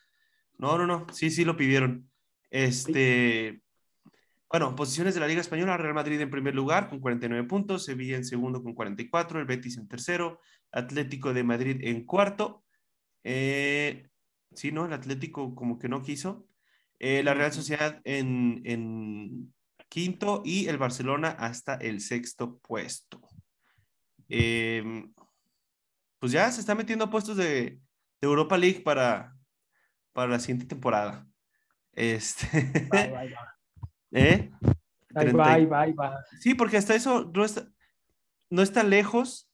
[0.58, 2.10] No, no, no, sí, sí lo pidieron.
[2.50, 3.62] Este...
[4.50, 8.16] Bueno, posiciones de la Liga Española, Real Madrid en primer lugar con 49 puntos, Sevilla
[8.16, 10.40] en segundo con 44, el Betis en tercero,
[10.72, 12.64] Atlético de Madrid en cuarto.
[13.24, 14.08] Eh,
[14.54, 14.86] sí, ¿no?
[14.86, 16.46] El Atlético como que no quiso.
[16.98, 19.52] Eh, la Real Sociedad en,
[19.90, 23.20] quinto y el Barcelona hasta el sexto puesto.
[24.30, 25.10] Eh,
[26.18, 27.80] pues ya se está metiendo a puestos de,
[28.20, 29.36] Europa League para,
[30.12, 31.28] para la siguiente temporada.
[31.92, 32.48] Este.
[34.12, 34.50] ¿Eh?
[36.40, 37.66] Sí, porque hasta eso no está,
[38.50, 39.50] no está lejos.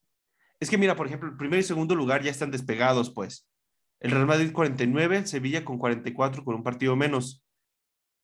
[0.61, 3.49] Es que mira, por ejemplo, el primer y segundo lugar ya están despegados, pues.
[4.01, 7.45] el Real Madrid 49, el Sevilla con 44 con un partido menos.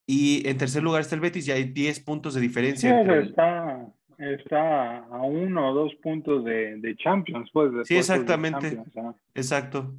[0.07, 3.01] Y en tercer lugar está el Betis, ya hay 10 puntos de diferencia.
[3.21, 7.49] está, está a uno o dos puntos de, Champions.
[7.53, 8.81] Pues, sí, exactamente.
[9.33, 9.95] Exacto.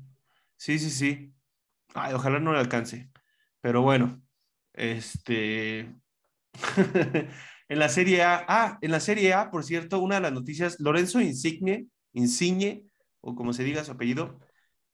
[0.57, 1.33] Sí, sí, sí.
[1.95, 3.11] ojalá no le alcance.
[3.61, 4.21] Pero bueno,
[4.75, 5.89] este.
[7.69, 10.79] en la Serie A, ah, en la Serie A, por cierto, una de las noticias,
[10.81, 12.85] Lorenzo Insigne, Insigne,
[13.21, 14.39] o como se diga su apellido,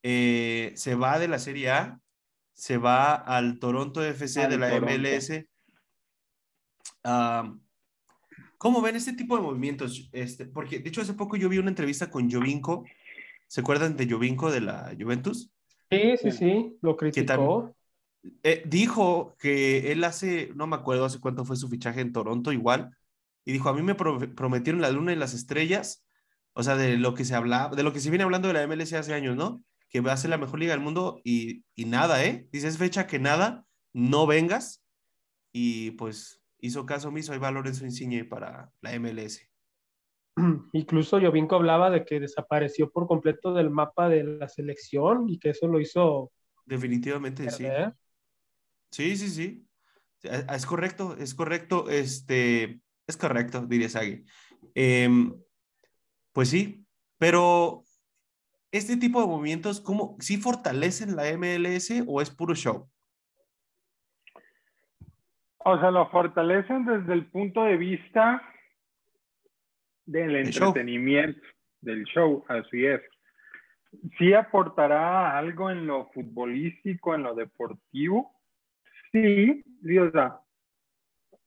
[0.03, 2.01] eh, se va de la Serie A,
[2.55, 5.47] se va al Toronto FC de la MLS.
[8.59, 10.09] ¿Cómo ven este tipo de movimientos?
[10.13, 12.85] Este, porque de hecho hace poco yo vi una entrevista con Jovinko.
[13.47, 15.53] ¿Se acuerdan de Jovinko de la Juventus?
[15.91, 17.75] Sí, sí, sí, lo criticó.
[18.43, 22.53] Eh, dijo que él hace, no me acuerdo hace cuánto fue su fichaje en Toronto
[22.53, 22.97] igual,
[23.45, 26.05] y dijo, a mí me prometieron la luna y las estrellas,
[26.53, 28.67] o sea, de lo que se habla, de lo que se viene hablando de la
[28.67, 29.63] MLS hace años, ¿no?
[29.89, 32.49] Que va a ser la mejor liga del mundo y, y nada, ¿eh?
[32.53, 34.85] Dice, es fecha que nada, no vengas,
[35.53, 39.49] y pues hizo caso omiso, ahí va Lorenzo Insigne para la MLS.
[40.73, 45.51] Incluso Jovinko hablaba de que desapareció por completo del mapa de la selección y que
[45.51, 46.33] eso lo hizo.
[46.67, 47.67] Definitivamente, sí.
[48.91, 49.67] Sí, sí, sí.
[50.23, 51.89] Es correcto, es correcto.
[51.89, 54.25] Este, es correcto, diría Sagi.
[54.75, 55.35] Em,
[56.33, 56.87] pues sí,
[57.19, 57.85] pero
[58.71, 62.89] este tipo de movimientos, ¿cómo, ¿sí fortalecen la MLS o es puro show?
[65.59, 68.43] O sea, lo fortalecen desde el punto de vista
[70.07, 71.41] del entretenimiento,
[71.81, 73.03] del show, así es.
[74.19, 78.38] Sí aportará algo en lo futbolístico, en lo deportivo.
[79.13, 79.65] Sí,
[79.99, 80.41] o sea,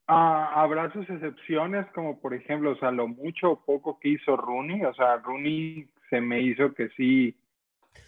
[0.07, 4.83] habrá sus excepciones, como por ejemplo, o sea, lo mucho o poco que hizo Rooney.
[4.83, 7.37] O sea, Rooney se me hizo que sí.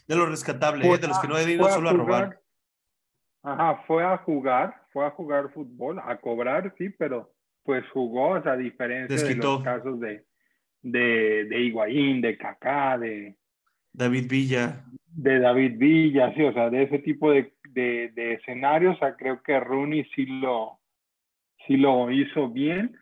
[0.08, 0.98] De lo rescatable, ¿eh?
[0.98, 2.39] de los que no he ido solo a robar.
[3.44, 8.42] Ajá, fue a jugar, fue a jugar fútbol, a cobrar, sí, pero pues jugó, o
[8.42, 10.24] sea, a diferencia de los casos de,
[10.82, 13.36] de, de Higuaín, de Kaká, de...
[13.92, 14.86] David Villa.
[15.08, 19.16] De David Villa, sí, o sea, de ese tipo de, de, de escenarios, o sea,
[19.16, 20.80] creo que Rooney sí lo,
[21.68, 22.96] sí lo hizo bien.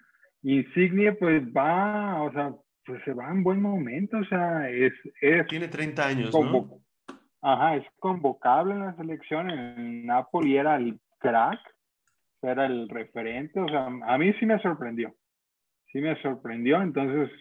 [0.44, 2.54] Insigne, pues va, o sea,
[2.86, 4.94] pues se va en buen momento, o sea, es...
[5.22, 6.82] es Tiene 30 años, ¿no?
[7.42, 9.50] Ajá, es convocable en la selección.
[9.50, 11.60] En Napoli era el crack,
[12.42, 13.60] era el referente.
[13.60, 15.16] O sea, a mí sí me sorprendió.
[15.92, 16.82] Sí me sorprendió.
[16.82, 17.32] Entonces,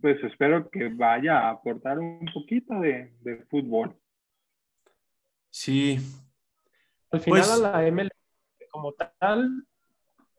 [0.00, 3.12] pues espero que vaya a aportar un poquito de,
[3.48, 3.96] fútbol.
[5.50, 5.98] Sí.
[7.10, 8.10] Al final pues a la ML
[8.70, 9.66] como tal,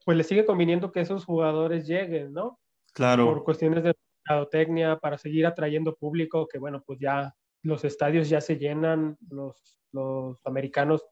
[0.06, 2.60] pues le sigue conviniendo que esos jugadores lleguen, ¿no?
[2.94, 3.26] Claro.
[3.26, 3.94] Por cuestiones de
[4.26, 9.78] mercadotecnia, para seguir atrayendo público, que bueno, pues ya los estadios ya se llenan, los,
[9.92, 11.06] los americanos,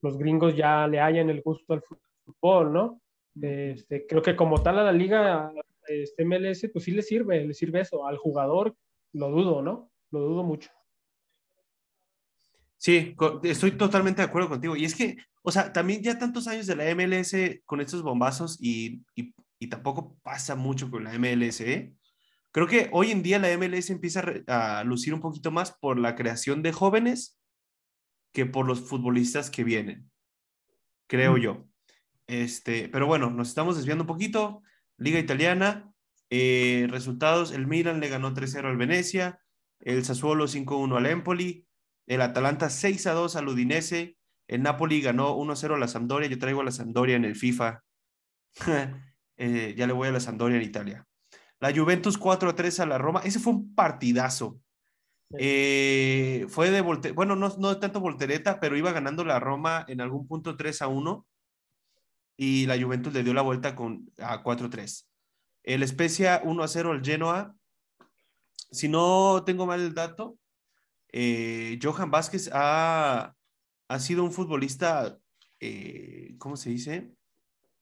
[0.00, 3.00] los gringos ya le hallan el gusto al fútbol, ¿no?
[3.40, 5.52] Este, creo que como tal a la liga,
[5.86, 8.06] este MLS, pues sí le sirve, le sirve eso.
[8.06, 8.74] Al jugador,
[9.12, 9.90] lo dudo, ¿no?
[10.10, 10.70] Lo dudo mucho.
[12.82, 13.14] Sí,
[13.44, 14.74] estoy totalmente de acuerdo contigo.
[14.74, 18.58] Y es que, o sea, también ya tantos años de la MLS con estos bombazos
[18.60, 21.94] y, y, y tampoco pasa mucho con la MLS, ¿eh?
[22.50, 26.16] Creo que hoy en día la MLS empieza a, lucir un poquito más por la
[26.16, 27.38] creación de jóvenes
[28.32, 30.10] que por los futbolistas que vienen,
[31.06, 31.68] creo yo.
[32.26, 34.64] Este, pero bueno, nos estamos desviando un poquito.
[34.96, 35.88] Liga italiana,
[36.30, 39.40] eh, resultados, el Milan le ganó 3-0 al Venecia,
[39.78, 41.68] el Sassuolo 5-1 al Empoli,
[42.06, 44.16] el Atalanta 6-2 al Udinese,
[44.48, 47.82] el Napoli ganó 1-0 a la Sampdoria, yo traigo a la Sampdoria en el FIFA,
[49.36, 51.06] eh, ya le voy a la Sampdoria en Italia.
[51.60, 53.20] La Juventus 4 a 3 a la Roma.
[53.24, 54.60] Ese fue un partidazo.
[55.38, 60.26] Eh, fue de bueno, no, no tanto voltereta, pero iba ganando la Roma en algún
[60.26, 61.26] punto 3 a 1
[62.36, 65.08] y la Juventus le dio la vuelta con, a 4 a 3.
[65.62, 67.54] El Spezia 1 a 0 al Genoa.
[68.72, 70.38] Si no tengo mal el dato,
[71.12, 73.34] eh, Johan Vázquez ha,
[73.88, 75.18] ha, sido un futbolista,
[75.60, 77.14] eh, ¿cómo se dice?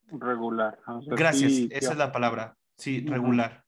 [0.09, 0.79] Regular.
[1.07, 2.57] Gracias, esa es la palabra.
[2.77, 3.65] Sí, regular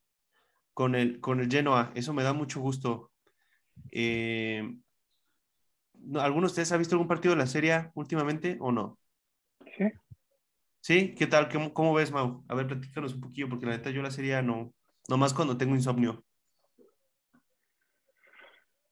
[0.75, 1.93] con el, con el Genoa.
[1.95, 3.11] Eso me da mucho gusto.
[3.91, 4.77] Eh,
[6.15, 8.99] ¿Alguno de ustedes ha visto algún partido de la serie últimamente o no?
[9.77, 9.85] Sí.
[10.81, 11.15] ¿Sí?
[11.15, 11.49] ¿Qué tal?
[11.73, 12.45] ¿Cómo, ves, Mau?
[12.49, 14.73] A ver, platícanos un poquillo, porque la neta yo la serie no,
[15.09, 16.25] nomás cuando tengo insomnio.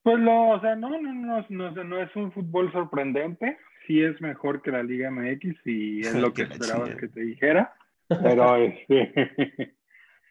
[0.03, 3.59] Pues no, o sea, no, no, no, no, no es un fútbol sorprendente.
[3.87, 7.21] Sí es mejor que la Liga MX y es lo que, que esperabas que te
[7.21, 7.75] dijera.
[8.09, 9.75] Pero este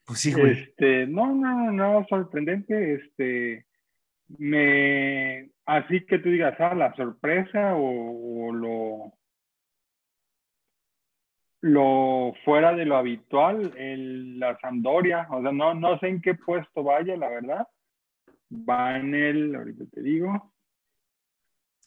[0.09, 2.95] Pues sí, Este, no, no, no, sorprendente.
[2.95, 3.67] Este,
[4.39, 9.13] me, así que tú digas, ah, la sorpresa o, lo,
[11.61, 16.33] lo fuera de lo habitual, el, la Sampdoria, o sea, no, no sé en qué
[16.33, 17.67] puesto vaya, la verdad.
[18.51, 20.53] Va en el, ahorita te digo.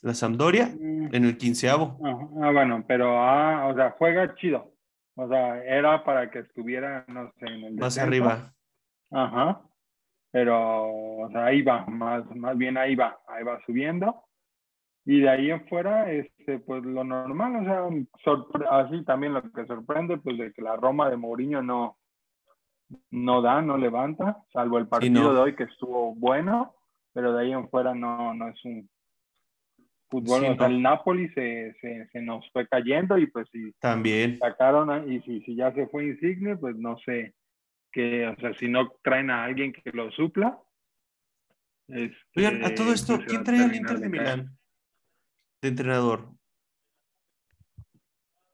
[0.03, 1.15] La Sampdoria, mm.
[1.15, 1.99] en el quinceavo.
[2.43, 4.73] Ah, bueno, pero, ah, o sea, juega chido.
[5.15, 8.53] O sea, era para que estuviera, no sé, en el Más arriba.
[9.11, 9.63] Ajá.
[10.31, 14.25] Pero, o sea, ahí va, más, más bien ahí va, ahí va subiendo.
[15.05, 18.39] Y de ahí en fuera, este, pues lo normal, o sea,
[18.71, 21.99] así también lo que sorprende, pues de que la Roma de Mourinho no,
[23.11, 26.75] no da, no levanta, salvo el partido de hoy que estuvo bueno,
[27.13, 28.89] pero de ahí en fuera no, no es un
[30.09, 30.45] fútbol.
[30.45, 35.11] o sea, el Napoli se, se, se, nos fue cayendo y pues si también sacaron,
[35.11, 37.35] y si, si ya se fue Insigne, pues no sé,
[37.93, 40.59] que, o sea, si no traen a alguien que lo supla.
[42.37, 44.59] Oigan, a todo esto, pues, ¿quién trae al Inter de Milán?
[45.61, 46.33] De entrenador.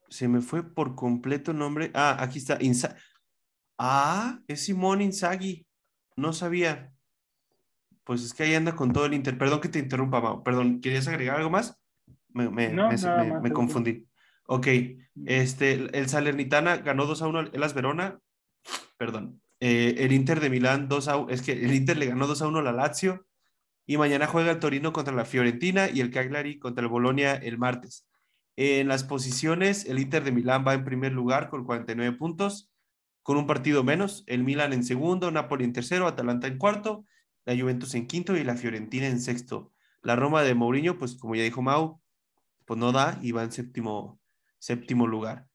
[0.09, 1.91] Se me fue por completo nombre.
[1.95, 2.59] Ah, aquí está.
[3.79, 5.67] Ah, es Simón Inzaghi.
[6.17, 6.93] No sabía.
[8.05, 9.39] Pues es que ahí anda con todo el Inter.
[9.39, 10.43] Perdón que te interrumpa, Mau.
[10.43, 11.79] Perdón, ¿querías agregar algo más?
[12.29, 14.07] Me, me, me, confundí.
[14.45, 14.67] Ok,
[15.27, 18.21] este, el Salernitana ganó 2 a 1 el Las Verona
[18.99, 22.43] perdón, eh, el Inter de Milán 2 a es que el Inter le ganó 2
[22.43, 23.27] a 1 a la Lazio
[23.87, 27.57] y mañana juega el Torino contra la Fiorentina y el Cagliari contra el Bolonia el
[27.57, 28.07] martes.
[28.57, 32.71] En las posiciones, el Inter de Milán va en primer lugar con 49 puntos,
[33.23, 37.05] con un partido menos, el Milan en segundo, Napoli en tercero, Atalanta en cuarto,
[37.45, 39.73] la Juventus en quinto y la Fiorentina en sexto.
[40.03, 42.01] La Roma de Mourinho, pues como ya dijo Mau,
[42.65, 44.21] pues no da y va en séptimo,
[44.59, 45.47] séptimo lugar.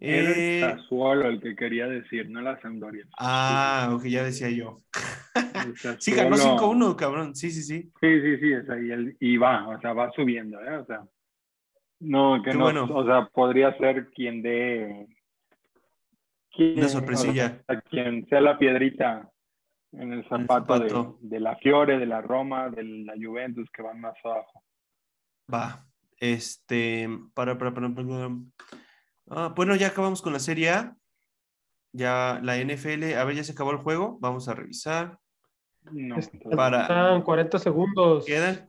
[0.00, 0.60] Eh...
[0.60, 3.06] Sassuolo el que quería decir, no la Sampdoria.
[3.18, 4.82] Ah, ok, ya decía yo.
[5.98, 7.34] sí, ganó 5-1, cabrón.
[7.34, 7.90] Sí, sí, sí.
[8.00, 10.76] Sí, sí, sí, es ahí y va, o sea, va subiendo, ¿eh?
[10.76, 11.04] O sea,
[12.00, 12.84] no, que no, bueno.
[12.90, 15.06] o sea, podría ser quien dé...
[16.54, 17.60] Quien, Una sorpresilla.
[17.60, 19.30] O sea, quien sea la piedrita
[19.92, 21.18] en el zapato, el zapato.
[21.20, 24.62] De, de, la Fiore, de la Roma, de la Juventus, que van más abajo.
[25.52, 25.86] Va,
[26.18, 28.30] este, para, para, para, para
[29.30, 30.96] Ah, bueno, ya acabamos con la Serie A.
[31.92, 34.18] Ya la NFL, a ver, ya se acabó el juego.
[34.20, 35.18] Vamos a revisar.
[35.92, 36.16] No,
[36.56, 36.82] para...
[36.82, 38.24] Están 40 segundos.
[38.26, 38.68] ¿Quedan?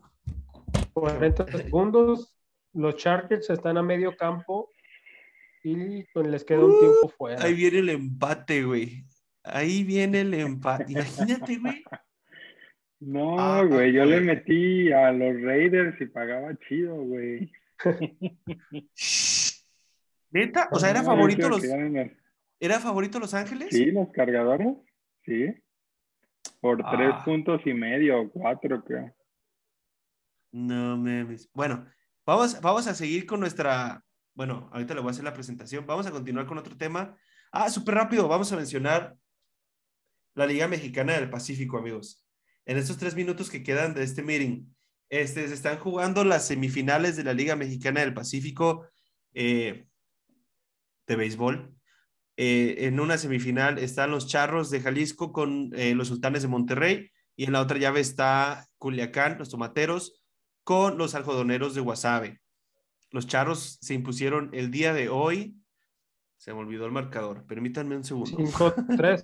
[0.93, 2.37] 40 segundos.
[2.73, 4.69] Los Chargers están a medio campo
[5.65, 7.43] y pues, les queda un tiempo fuera.
[7.43, 9.03] Ahí viene el empate, güey.
[9.43, 10.91] Ahí viene el empate.
[10.91, 11.83] Imagínate, güey.
[12.99, 17.51] No, ah, güey, yo le metí a los Raiders y pagaba chido, güey.
[20.31, 20.69] ¿Neta?
[20.71, 21.63] O sea, ¿era favorito los...
[22.59, 23.69] ¿Era favorito Los Ángeles?
[23.71, 24.77] Sí, los cargadores,
[25.25, 25.47] sí.
[26.61, 26.93] Por ah.
[26.95, 29.13] tres puntos y medio o cuatro, creo.
[30.51, 31.25] No me...
[31.53, 31.85] Bueno,
[32.23, 34.04] vamos, vamos a seguir con nuestra...
[34.35, 35.87] Bueno, ahorita le voy a hacer la presentación.
[35.87, 37.17] Vamos a continuar con otro tema.
[37.51, 39.15] Ah, súper rápido, vamos a mencionar
[40.35, 42.27] la Liga Mexicana del Pacífico, amigos.
[42.65, 44.67] En estos tres minutos que quedan de este meeting,
[45.09, 48.87] este, se están jugando las semifinales de la Liga Mexicana del Pacífico.
[49.33, 49.87] Eh,
[51.07, 51.75] de béisbol.
[52.37, 57.11] Eh, en una semifinal están los Charros de Jalisco con eh, los Sultanes de Monterrey
[57.35, 60.21] y en la otra llave está Culiacán, los Tomateros,
[60.63, 62.41] con los Algodoneros de Guasave.
[63.15, 65.55] Los Charros se impusieron el día de hoy.
[66.35, 67.45] Se me olvidó el marcador.
[67.45, 68.29] Permítanme un segundo.
[68.29, 69.23] 5-3.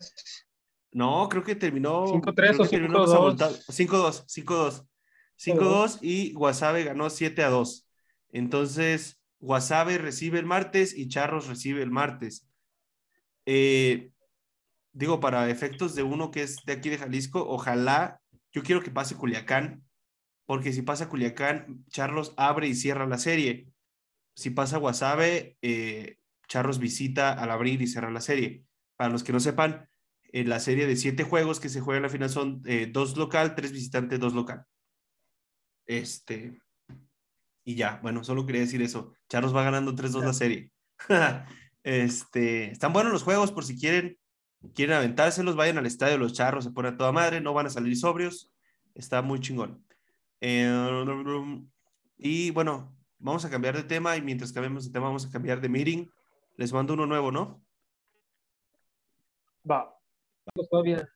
[0.93, 2.05] no, creo que terminó.
[2.05, 3.65] 5-3 o 5-2.
[3.67, 4.87] 5-2, 5-2.
[5.37, 7.85] 5-2 y Guasave ganó 7-2.
[8.29, 12.47] Entonces, Guasave recibe el martes y Charros recibe el martes.
[13.45, 14.13] Eh,
[14.93, 18.21] digo, para efectos de uno que es de aquí de Jalisco, ojalá,
[18.53, 19.83] yo quiero que pase Culiacán,
[20.45, 23.67] porque si pasa Culiacán, Charros abre y cierra la serie.
[24.33, 26.17] Si pasa Guasave, eh,
[26.47, 28.65] Charros visita al abrir y cerrar la serie.
[28.95, 29.87] Para los que no sepan,
[30.33, 33.17] en la serie de siete juegos que se juega en la final son eh, dos
[33.17, 34.65] local, tres visitantes, dos local.
[35.85, 36.61] Este,
[37.63, 39.13] y ya, bueno, solo quería decir eso.
[39.29, 40.71] Charros va ganando 3-2 la serie.
[41.83, 44.17] este, están buenos los juegos por si quieren,
[44.73, 47.69] quieren aventárselos, vayan al estadio los Charros, se ponen a toda madre, no van a
[47.69, 48.51] salir sobrios.
[48.95, 49.85] Está muy chingón.
[50.41, 50.69] Eh,
[52.17, 55.61] y bueno, vamos a cambiar de tema y mientras cambiamos de tema vamos a cambiar
[55.61, 56.07] de meeting.
[56.57, 57.63] Les mando uno nuevo, ¿no?
[59.69, 59.95] Va.
[60.69, 61.07] Todavía.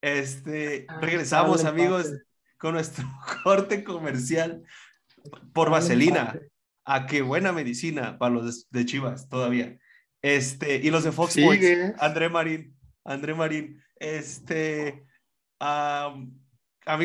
[0.00, 2.12] Este, ah, regresamos, amigos
[2.58, 3.04] con nuestro
[3.44, 4.64] corte comercial
[5.52, 6.40] por vaselina.
[6.84, 9.78] A ah, qué buena medicina para los de, Chivas todavía.
[10.22, 11.94] Este, y los de Fox Sports.
[11.98, 13.82] André Marín, André Marín.
[13.96, 15.04] Este,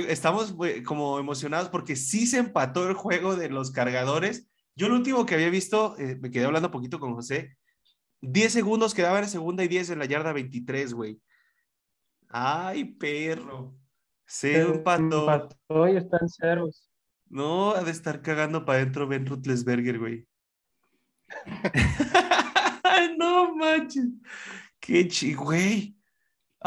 [0.07, 0.55] estamos
[0.85, 4.49] como emocionados porque sí se empató el juego de los cargadores.
[4.75, 7.57] Yo lo último que había visto, eh, me quedé hablando un poquito con José,
[8.21, 11.21] 10 segundos quedaban en segunda y 10 en la yarda 23, güey.
[12.29, 13.75] Ay, perro.
[14.25, 15.21] Se empató.
[15.21, 16.89] empató y están ceros.
[17.27, 20.27] No, ha de estar cagando para adentro Ben Rutlesberger, güey.
[23.17, 24.07] no manches.
[24.79, 25.95] Qué chi, güey.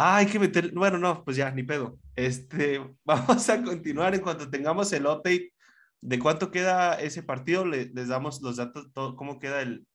[0.01, 0.73] Hay que meter.
[0.73, 1.99] Bueno, no, pues ya, ni pedo.
[2.15, 5.53] Este, vamos a continuar en cuanto tengamos el update
[6.01, 7.65] de cuánto queda ese partido.
[7.65, 9.87] les damos los datos, cómo queda el,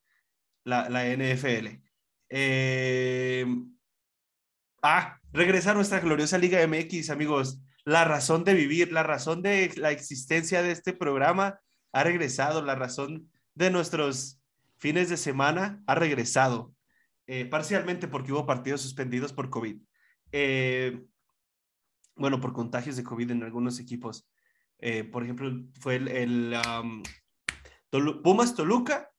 [0.65, 1.81] la, la NFL.
[2.29, 3.45] Eh,
[4.81, 7.61] ah, regresar a nuestra gloriosa Liga MX, amigos.
[7.85, 11.59] La razón de vivir, la razón de la existencia de este programa
[11.93, 14.41] ha regresado, la razón de nuestros
[14.77, 16.73] fines de semana ha regresado,
[17.27, 19.79] eh, parcialmente porque hubo partidos suspendidos por COVID.
[20.33, 21.05] Eh,
[22.15, 24.27] bueno, por contagios de COVID en algunos equipos.
[25.11, 26.57] por ejemplo, fue el,
[28.23, 29.09] Pumas Toluca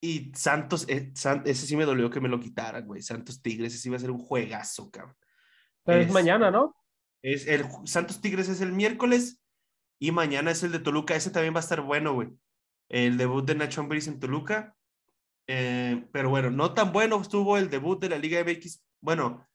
[0.00, 1.12] y Santos, eh,
[1.44, 3.02] ese sí me dolió que me lo quitaran, güey.
[3.02, 5.16] Santos Tigres, ese sí iba a ser un juegazo, cabrón.
[5.84, 6.74] Pero es, mañana, ¿no?
[7.22, 9.42] Es el Santos Tigres es el miércoles
[9.98, 11.16] y mañana es el de Toluca.
[11.16, 12.28] Ese también va a estar bueno, güey.
[12.88, 14.76] El debut de Nacho Ambriz en Toluca.
[15.48, 18.84] Eh, pero bueno, no tan bueno estuvo el debut de la Liga MX.
[19.00, 19.47] Bueno,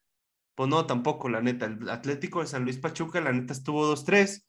[0.55, 1.65] pues no, tampoco, la neta.
[1.65, 4.45] El Atlético de San Luis Pachuca, la neta estuvo 2-3.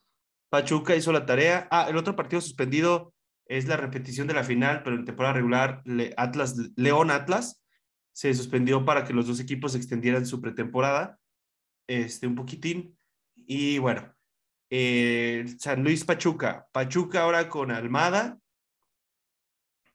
[0.51, 1.69] Pachuca hizo la tarea.
[1.71, 3.15] Ah, el otro partido suspendido
[3.47, 5.83] es la repetición de la final, pero en temporada regular,
[6.17, 7.63] Atlas, León Atlas
[8.13, 11.19] se suspendió para que los dos equipos extendieran su pretemporada
[11.87, 12.97] este, un poquitín.
[13.35, 14.15] Y bueno,
[14.71, 18.39] eh, San Luis Pachuca, Pachuca ahora con Almada,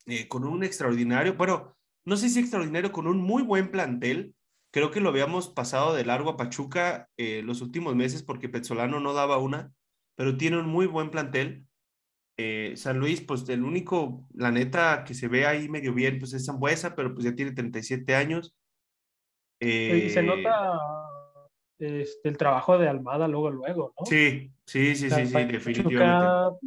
[0.06, 4.36] eh, con un extraordinario, bueno, no sé si extraordinario, con un muy buen plantel.
[4.72, 9.00] Creo que lo habíamos pasado de largo a Pachuca eh, los últimos meses porque Petzolano
[9.00, 9.72] no daba una,
[10.16, 11.66] pero tiene un muy buen plantel.
[12.38, 16.34] Eh, San Luis, pues el único, la neta, que se ve ahí medio bien, pues
[16.34, 18.56] es Zambuesa, pero pues ya tiene 37 años.
[19.60, 20.80] y se nota
[21.80, 24.06] este, el trabajo de Almada luego, luego, ¿no?
[24.06, 26.60] Sí, sí, sí, sí, sí, definitivamente.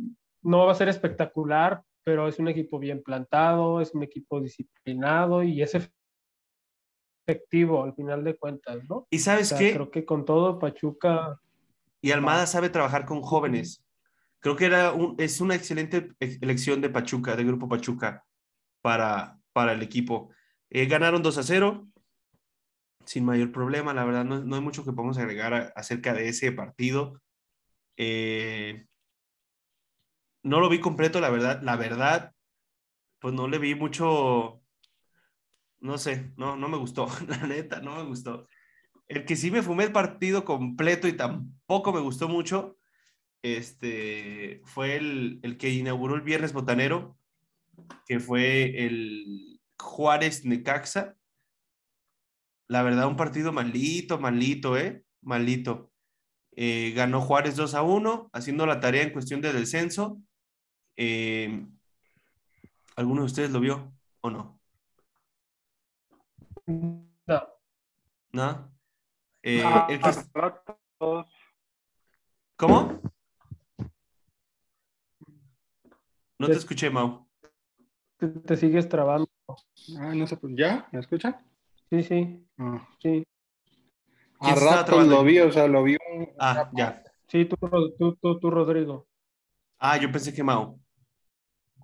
[0.43, 5.43] No va a ser espectacular, pero es un equipo bien plantado, es un equipo disciplinado
[5.43, 5.75] y es
[7.27, 9.07] efectivo al final de cuentas, ¿no?
[9.11, 9.73] Y sabes qué?
[9.73, 11.41] Creo que con todo Pachuca...
[12.01, 13.85] Y Almada sabe trabajar con jóvenes.
[14.41, 18.25] Creo que era un, es una excelente elección de Pachuca, de Grupo Pachuca,
[18.81, 20.31] para, para el equipo.
[20.69, 21.89] Eh, ganaron 2 a 0,
[23.05, 27.21] sin mayor problema, la verdad, no, hay mucho que podamos agregar acerca de ese partido.
[27.97, 28.87] Eh,
[30.43, 32.33] no lo vi completo, la verdad, la verdad,
[33.21, 34.62] pues no le vi mucho,
[35.83, 38.49] no sé, no, no me gustó, la neta, no me gustó.
[39.09, 42.79] El que sí me fumé el partido completo y tampoco me gustó mucho
[43.43, 47.19] este, fue el, el, que inauguró el Viernes Botanero,
[48.07, 51.17] que fue el Juárez Necaxa.
[52.69, 55.05] La verdad, un partido malito, malito, ¿eh?
[55.21, 55.93] Malito.
[56.55, 60.21] Eh, ganó Juárez 2 a 1, haciendo la tarea en cuestión de descenso.
[60.97, 61.67] Eh,
[62.95, 64.62] ¿Alguno de ustedes lo vio o no?
[66.67, 67.49] No.
[68.33, 68.73] ¿No?
[69.43, 69.63] Eh,
[72.57, 73.01] ¿Cómo?
[76.39, 77.29] No te escuché, Mau.
[78.19, 79.29] Te, sigues trabando.
[79.99, 80.89] Ah, no sé, pues, ¿ya?
[80.93, 81.37] ¿Me escuchan?
[81.91, 82.47] Sí, sí.
[82.59, 82.89] Ah.
[83.01, 83.25] Sí.
[84.39, 85.97] A rato lo vi, o sea, lo vi.
[86.39, 87.03] Ah, ya.
[87.27, 87.57] Sí, tú,
[87.99, 89.09] tú, tú, tú, Rodrigo.
[89.79, 90.81] Ah, yo pensé que Mau.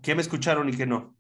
[0.02, 1.17] ¿Qué me escucharon y qué no?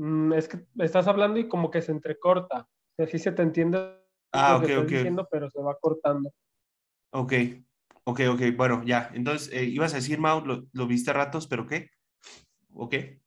[0.00, 2.66] Mm, es que estás hablando y como que se entrecorta.
[2.96, 3.98] Así se te entiende.
[4.32, 4.86] Ah, ok, ok.
[4.86, 6.32] Diciendo, pero se va cortando.
[7.10, 7.34] Ok.
[8.04, 9.10] Ok, ok, bueno, ya.
[9.12, 11.90] Entonces, eh, ibas a decir, Mau, lo, viste a ratos, pero ¿qué?
[12.72, 13.20] ¿O qué?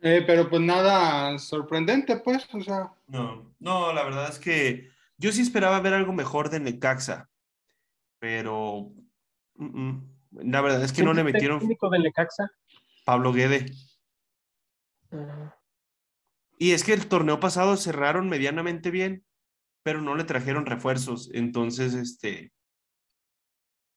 [0.00, 2.94] Eh, pero pues nada sorprendente, pues, o sea.
[3.06, 4.88] No, no, la verdad es que
[5.18, 7.28] yo sí esperaba ver algo mejor de Necaxa,
[8.18, 8.90] pero
[10.30, 11.56] la verdad es que no le metieron.
[11.56, 12.50] ¿El técnico de Necaxa?
[13.04, 13.66] Pablo Guede.
[15.12, 15.59] Ah.
[16.62, 19.24] Y es que el torneo pasado cerraron medianamente bien,
[19.82, 22.52] pero no le trajeron refuerzos, entonces, este,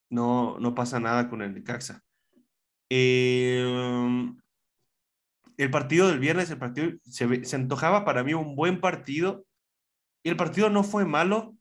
[0.09, 2.01] no, no pasa nada con el Necaxa.
[2.89, 4.37] Em,
[5.57, 9.45] el partido del viernes, el partido se, se antojaba para mí un buen partido.
[10.23, 11.57] Y el partido no fue malo,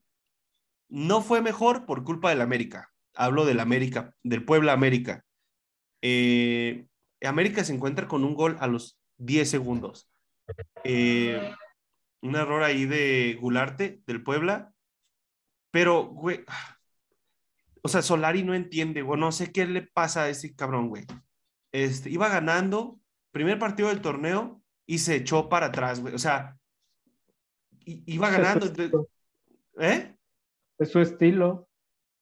[0.89, 2.93] no fue mejor por culpa del América.
[3.17, 5.25] Hablo del América, del Puebla América.
[6.01, 6.87] Eh,
[7.25, 10.12] América se encuentra con un gol a los 10 segundos.
[10.85, 11.55] Eh,
[12.23, 14.73] un error ahí de Gularte, del Puebla.
[15.71, 16.45] Pero, güey,
[17.83, 21.05] o sea, Solari no entiende, güey, no sé qué le pasa a ese cabrón, güey.
[21.73, 23.01] Este, iba ganando,
[23.33, 26.15] primer partido del torneo, y se echó para atrás, güey.
[26.15, 26.57] O sea,
[27.85, 28.71] iba ganando.
[29.79, 30.15] ¿Eh?
[30.79, 31.69] Es su estilo.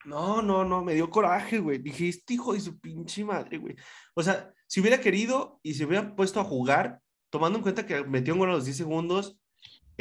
[0.05, 1.78] No, no, no, me dio coraje, güey.
[1.78, 3.76] Dije, este hijo de su pinche madre, güey.
[4.14, 7.01] O sea, si hubiera querido y se hubiera puesto a jugar,
[7.31, 9.41] tomando en cuenta que metió un gol a los 10 segundos,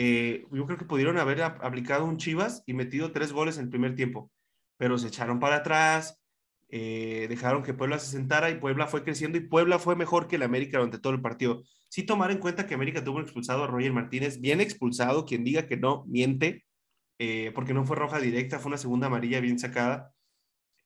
[0.02, 3.70] eh, yo creo que pudieron haber aplicado un Chivas y metido tres goles en el
[3.70, 4.32] primer tiempo,
[4.78, 6.22] pero se echaron para atrás,
[6.70, 10.38] eh, dejaron que Puebla se sentara y Puebla fue creciendo y Puebla fue mejor que
[10.38, 11.64] el América durante todo el partido.
[11.90, 15.68] Sí tomar en cuenta que América tuvo expulsado a Roger Martínez, bien expulsado, quien diga
[15.68, 16.66] que no, miente,
[17.20, 20.14] eh, porque no fue roja directa, fue una segunda amarilla bien sacada.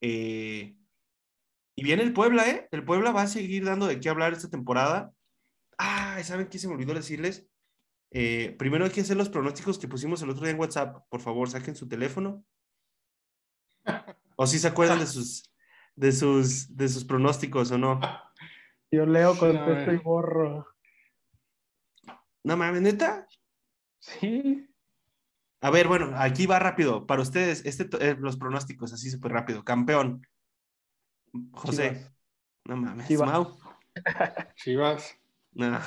[0.01, 2.67] y viene el Puebla, ¿eh?
[2.71, 5.13] El Puebla va a seguir dando de qué hablar esta temporada.
[5.77, 7.47] Ah, ¿saben qué se me olvidó decirles?
[8.11, 11.05] Eh, primero hay que hacer los pronósticos que pusimos el otro día en WhatsApp.
[11.09, 12.45] Por favor, saquen su teléfono.
[14.35, 15.51] O si se acuerdan de sus,
[15.95, 17.99] de sus, de sus pronósticos o no.
[18.91, 20.67] Yo leo, contesto y borro.
[22.43, 23.27] ¿No mames, neta?
[23.99, 24.69] Sí.
[25.61, 27.07] A ver, bueno, aquí va rápido.
[27.07, 29.63] Para ustedes, este, eh, los pronósticos, así súper rápido.
[29.63, 30.27] Campeón.
[31.53, 32.11] José.
[32.65, 33.07] No mames.
[33.07, 33.31] Chivas.
[33.31, 33.57] Mau.
[34.55, 35.17] Chivas.
[35.55, 35.79] No,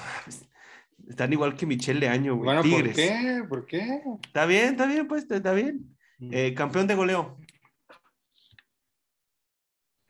[1.08, 2.44] están igual que Michelle de año, güey.
[2.46, 2.94] Bueno, Tigres.
[2.96, 3.44] ¿por qué?
[3.48, 4.00] ¿Por qué?
[4.26, 5.96] Está bien, está bien, pues, está bien.
[6.18, 6.30] Mm.
[6.32, 7.36] Eh, campeón de goleo.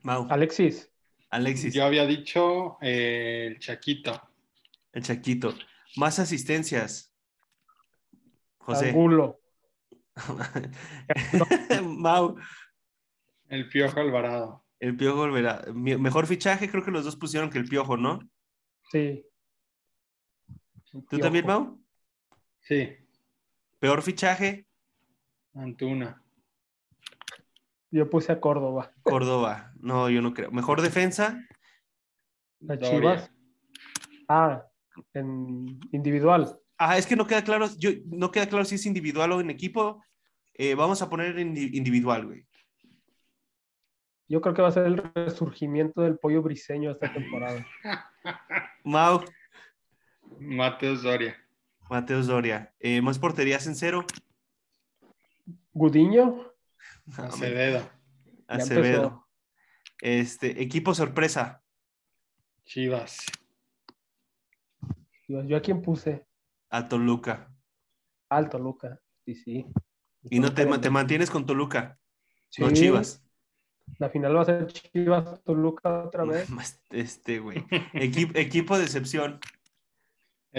[0.03, 0.27] Mau.
[0.29, 0.91] Alexis.
[1.29, 1.73] Alexis.
[1.73, 4.21] Yo había dicho eh, el Chaquito.
[4.93, 5.53] El Chaquito.
[5.97, 7.13] Más asistencias.
[8.59, 8.89] José.
[8.89, 9.39] Angulo.
[11.83, 12.35] Mau.
[13.49, 14.65] El Piojo Alvarado.
[14.79, 15.27] El Piojo.
[15.73, 18.19] Mi- Mejor fichaje, creo que los dos pusieron que el Piojo, ¿no?
[18.91, 19.25] Sí.
[21.09, 21.79] ¿Tú también, Mau?
[22.61, 22.89] Sí,
[23.79, 24.65] Peor fichaje,
[25.53, 26.21] Antuna.
[27.91, 28.91] Yo puse a Córdoba.
[29.03, 29.71] Córdoba.
[29.79, 30.51] No, yo no creo.
[30.51, 31.39] Mejor defensa,
[32.59, 32.89] Doria.
[32.89, 33.31] Chivas.
[34.27, 34.65] Ah,
[35.13, 36.59] en individual.
[36.77, 39.49] Ah, es que no queda claro, yo, no queda claro si es individual o en
[39.49, 40.03] equipo.
[40.53, 42.45] Eh, vamos a poner indi- individual, güey.
[44.27, 47.65] Yo creo que va a ser el resurgimiento del pollo briseño esta temporada.
[48.83, 49.23] Mau,
[50.39, 51.35] Mateus Doria.
[51.89, 52.73] Mateos Doria.
[52.79, 54.05] Eh, más porterías en cero.
[55.73, 56.51] Gudiño.
[57.17, 57.89] Acevedo.
[58.47, 59.27] Acevedo.
[60.01, 61.63] Este, equipo sorpresa.
[62.65, 63.17] Chivas.
[65.27, 66.25] Yo, yo a quién puse.
[66.69, 67.51] A Toluca.
[68.29, 68.99] Alto, Luca.
[69.25, 69.65] Sí, sí.
[70.29, 71.97] Y no te, te mantienes con Toluca,
[72.57, 73.23] no Chivas.
[73.99, 76.49] La final va a ser Chivas Toluca otra vez.
[76.91, 77.59] Este, güey.
[77.93, 79.39] Equi- equipo de excepción.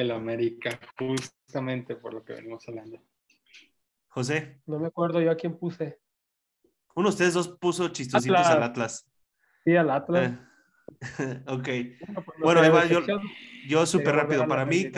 [0.01, 3.03] El América, justamente por lo que venimos hablando.
[4.09, 5.99] José, No me acuerdo yo a quién puse.
[6.94, 8.57] uno de ustedes dos puso chistositos Atlas.
[8.57, 9.09] al Atlas.
[9.64, 10.32] Sí, al Atlas.
[10.32, 11.68] Eh, ok.
[11.68, 13.20] Bueno, pues no Bueno, sería ahí va, yo-.
[13.68, 14.46] Yo súper rápido.
[14.49, 14.90] Para mí,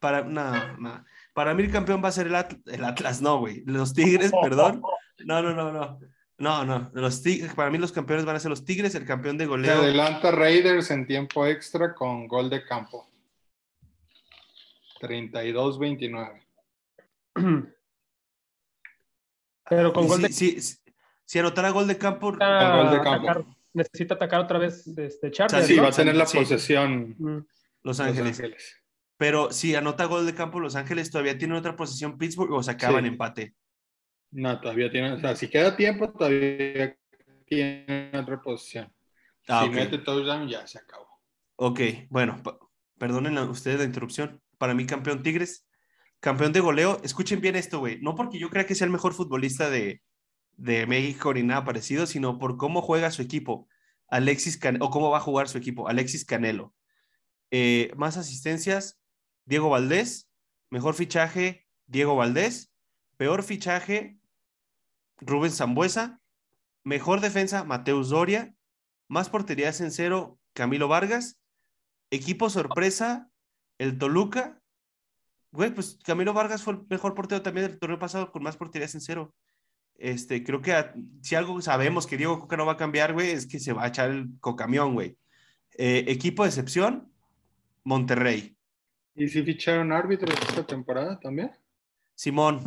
[0.00, 1.04] para, no, no.
[1.34, 3.62] Para mí el campeón va a ser el, At- el Atlas, no, güey.
[3.66, 4.82] Los Tigres, perdón.
[5.24, 5.98] No, no, no, no.
[6.38, 6.90] No, no.
[6.94, 9.48] Los Tigres, para mí los campeones van a ser los Tigres, el campeón de Se
[9.48, 9.78] goleo.
[9.78, 13.08] adelanta Raiders en tiempo extra con gol de campo.
[15.00, 16.42] 32-29.
[19.68, 20.78] Pero con Y gol de si, si-
[21.24, 23.28] si anotara gol de campo, necesita gol de campo.
[23.30, 25.82] atacar, necesita atacar otra vez este sea, Chargers, Sí, ¿no?
[25.82, 26.38] va a tener la Sí.
[26.38, 27.36] posesión Mm,
[27.82, 28.76] Los Los Ángeles.
[29.18, 32.70] Pero si anota gol de campo, Los Ángeles todavía tienen otra posición Pittsburgh o se
[32.72, 33.08] acaban Sí.
[33.08, 33.54] empate.
[34.30, 36.96] No, todavía tiene, o sea, si queda tiempo, todavía
[37.46, 38.92] tiene otra posición.
[39.48, 39.74] Ah, si ok.
[39.74, 41.06] mete touchdown, ya se acabó.
[41.56, 41.80] Ok,
[42.10, 42.42] bueno,
[42.98, 44.42] perdonen ustedes la interrupción.
[44.58, 45.66] Para mí, campeón Tigres,
[46.20, 47.00] campeón de goleo.
[47.02, 48.00] Escuchen bien esto, güey.
[48.00, 50.02] No porque yo crea que sea el mejor futbolista de,
[50.56, 53.68] de México ni nada parecido, sino por cómo juega su equipo.
[54.08, 55.88] Alexis Can o cómo va a jugar su equipo.
[55.88, 56.74] Alexis Canelo.
[57.50, 58.98] Eh, más asistencias,
[59.44, 60.28] Diego Valdés.
[60.70, 62.72] Mejor fichaje, Diego Valdés.
[63.16, 64.18] Peor fichaje,
[65.18, 66.20] Rubén Zambuesa.
[66.82, 68.54] Mejor defensa, Mateus Doria.
[69.08, 71.38] Más porterías en cero, Camilo Vargas.
[72.10, 73.30] Equipo sorpresa,
[73.78, 74.60] el Toluca.
[75.52, 78.94] Güey, pues Camilo Vargas fue el mejor portero también del torneo pasado con más porterías
[78.94, 79.34] en cero.
[79.94, 83.30] Este, creo que a- si algo sabemos que Diego Coca no va a cambiar, güey,
[83.30, 85.16] es que se va a echar el cocamión, güey.
[85.78, 87.10] Eh, equipo de excepción,
[87.84, 88.56] Monterrey.
[89.14, 91.50] ¿Y si ficharon árbitros esta temporada también?
[92.14, 92.62] Simón.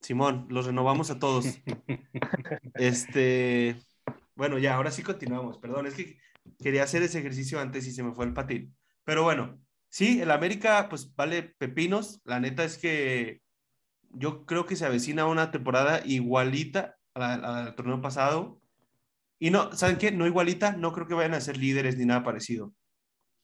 [0.00, 1.44] Simón, los renovamos a todos.
[2.74, 3.80] Este,
[4.34, 5.58] bueno, ya, ahora sí continuamos.
[5.58, 6.18] Perdón, es que
[6.60, 8.74] quería hacer ese ejercicio antes y se me fue el patín.
[9.08, 12.20] Pero bueno, sí, el América, pues vale pepinos.
[12.24, 13.40] La neta es que
[14.10, 18.60] yo creo que se avecina una temporada igualita al torneo pasado.
[19.38, 20.12] Y no, ¿saben qué?
[20.12, 22.74] No igualita, no creo que vayan a ser líderes ni nada parecido.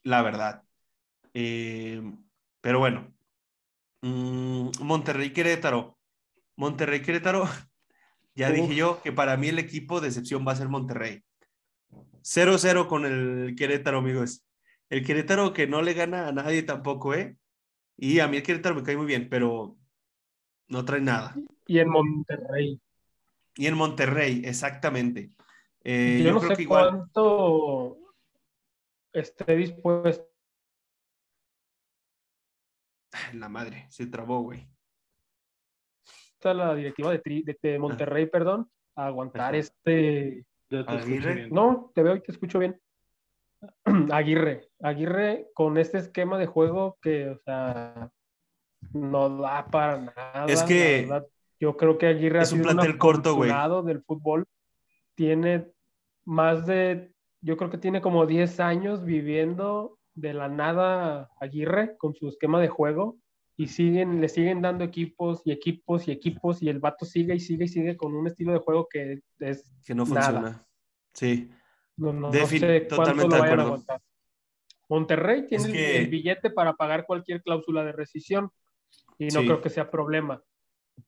[0.03, 0.65] La verdad.
[1.33, 2.03] Eh,
[2.61, 3.11] pero bueno.
[4.03, 5.99] Mm, Monterrey Querétaro.
[6.57, 7.49] Monterrey Querétaro.
[8.37, 11.23] Ya dije yo que para mí el equipo de excepción va a ser Monterrey.
[12.21, 14.45] 0-0 con el Querétaro, amigos.
[14.91, 17.37] El Querétaro que no le gana a nadie tampoco, ¿eh?
[17.97, 19.77] Y a mí el Querétaro me cae muy bien, pero
[20.69, 21.35] no trae nada.
[21.67, 22.81] Y en Monterrey.
[23.57, 25.31] Y en Monterrey, exactamente.
[25.83, 26.89] Eh, yo, no creo sé que igual...
[26.89, 27.99] cuánto
[29.13, 30.29] esté dispuesto.
[33.35, 34.69] La madre, se trabó, güey.
[36.43, 40.45] La directiva de, de, Monterrey, perdón, a aguantar este.
[40.87, 41.49] Aguirre.
[41.49, 42.79] No, te veo y te escucho bien.
[44.13, 44.69] Aguirre.
[44.81, 48.11] Aguirre con este esquema de juego que, o sea,
[48.93, 50.47] no da para nada.
[50.47, 51.09] Es que.
[51.61, 53.51] yo creo que Aguirre es un plantel corto, güey.
[53.85, 54.47] del fútbol.
[55.15, 55.73] Tiene
[56.25, 62.15] más de, yo creo que tiene como 10 años viviendo de la nada Aguirre con
[62.15, 63.19] su esquema de juego
[63.57, 67.41] y siguen, le siguen dando equipos y equipos y equipos y el vato sigue y
[67.41, 70.67] sigue y sigue con un estilo de juego que es que no funciona.
[71.13, 71.51] Sí.
[71.97, 74.01] No, no, sé totalmente lo a aguantar.
[74.89, 78.51] Monterrey tiene el billete para pagar cualquier cláusula de rescisión
[79.19, 80.43] y no creo que sea problema.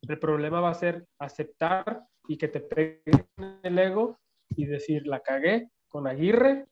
[0.02, 3.26] El problema va a ser aceptar y que te peguen
[3.62, 4.18] el ego
[4.56, 6.66] y decir, la cagué con Aguirre.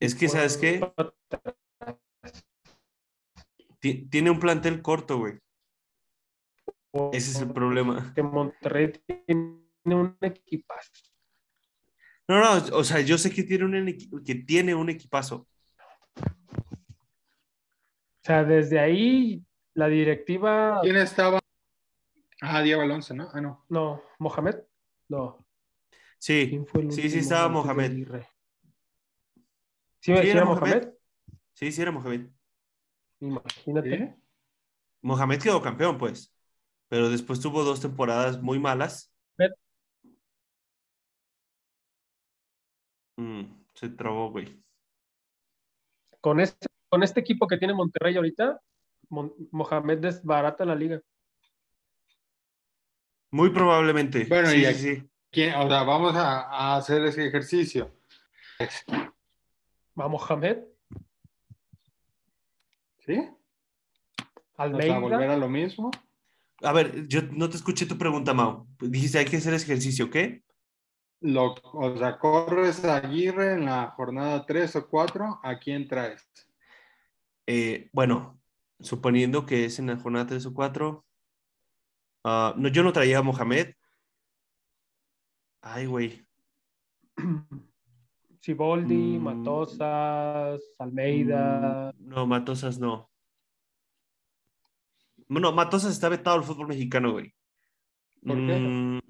[0.00, 0.80] Es que, ¿sabes qué?
[4.10, 5.38] Tiene un plantel corto, güey.
[7.12, 8.12] Ese es el problema.
[8.14, 11.11] Que Monterrey tiene un equipazo.
[12.28, 15.48] No, no, o sea, yo sé que tiene un, que tiene un equipazo.
[16.16, 19.44] O sea, desde ahí
[19.74, 20.78] la directiva.
[20.82, 21.40] ¿Quién estaba?
[22.40, 23.28] Ah, Diego Alonso, ¿no?
[23.32, 23.64] Ah, no.
[23.68, 24.56] No, Mohamed.
[25.08, 25.44] No.
[26.18, 28.06] Sí, sí, sí estaba Mohamed.
[29.98, 30.90] ¿Sí, era Mohamed?
[31.52, 32.28] Sí, sí era Mohamed.
[33.20, 34.16] Imagínate.
[35.00, 36.34] Mohamed quedó campeón, pues.
[36.88, 39.11] Pero después tuvo dos temporadas muy malas.
[43.16, 43.42] Mm,
[43.74, 44.62] se trabó, güey.
[46.20, 48.60] Con este, con este equipo que tiene Monterrey ahorita,
[49.08, 51.00] Mohamed desbarata la liga.
[53.30, 54.26] Muy probablemente.
[54.26, 55.10] Bueno, sí, y sí.
[55.30, 57.94] ¿quién, o sea, vamos a, hacer ese ejercicio.
[59.98, 60.58] ¿Va Mohamed?
[63.06, 63.28] ¿Sí?
[64.56, 64.98] Almeida.
[64.98, 65.90] volver a lo mismo.
[66.62, 68.66] A ver, yo no te escuché tu pregunta, Mau.
[68.80, 70.42] Dijiste, hay que hacer ese ejercicio, ¿qué?
[71.22, 76.28] Lo, o sea, corres a Aguirre en la jornada 3 o 4, ¿a quién traes?
[77.46, 78.40] Eh, bueno,
[78.80, 81.04] suponiendo que es en la jornada 3 o 4,
[82.24, 83.74] ah, no, yo no traía a Mohamed.
[85.60, 86.26] Ay, güey.
[88.40, 89.22] Siboldi, mm.
[89.22, 91.92] Matosas, Almeida.
[91.96, 93.08] Mm, no, Matosas no.
[95.28, 97.32] Bueno, Matosas está vetado al fútbol mexicano, güey.
[98.26, 98.58] ¿Por qué?
[98.58, 99.00] Mm,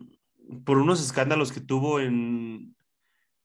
[0.64, 2.74] por unos escándalos que tuvo en,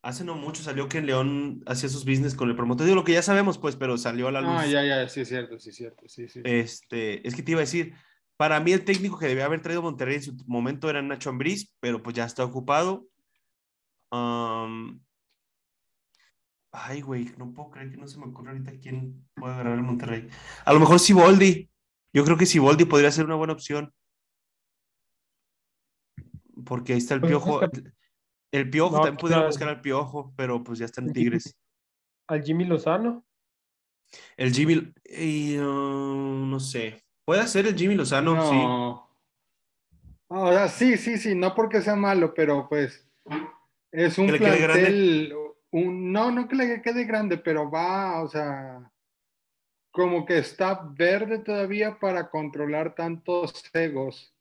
[0.01, 2.85] hace no mucho salió que en León hacía sus business con el promotor.
[2.85, 4.51] Digo lo que ya sabemos, pues, pero salió a la luz.
[4.53, 6.41] Ah, ya, ya, sí es cierto, sí es cierto, sí, sí.
[6.43, 7.93] Este, es que te iba a decir,
[8.37, 11.73] para mí el técnico que debía haber traído Monterrey en su momento era Nacho Ambriz,
[11.79, 13.07] pero pues ya está ocupado.
[16.71, 19.83] Ay, güey, no puedo creer que no se me ocurre ahorita quién puede agarrar el
[19.83, 20.29] Monterrey.
[20.63, 21.69] A lo mejor Siboldi.
[22.13, 23.93] Yo creo que Siboldi podría ser una buena opción.
[26.67, 27.61] Porque ahí está el pues piojo.
[28.51, 31.55] El Piojo, también pudiera buscar al Piojo, pero pues ya están Tigres.
[32.27, 33.25] ¿Al Jimmy Lozano?
[34.37, 37.03] El Jimmy, y, no sé.
[37.25, 39.05] Puede ser el Jimmy Lozano, sí.
[40.29, 43.05] O sea, sí, sí, sí, no porque sea malo, pero pues
[43.91, 45.33] es un plantel,
[45.71, 48.91] un, no, no que le quede grande, pero va, o sea,
[49.91, 54.36] como que está verde todavía para controlar tantos egos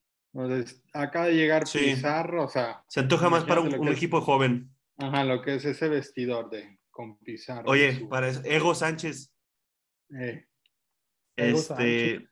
[0.92, 2.82] acaba de llegar Pizarro, o sea.
[2.88, 4.70] Se antoja más para un, equipo joven.
[4.98, 7.70] Ajá, lo que es ese vestidor de con Pizarro.
[7.70, 9.32] Oye, para Ego Sánchez.
[10.18, 10.46] Eh.
[11.36, 12.28] Este.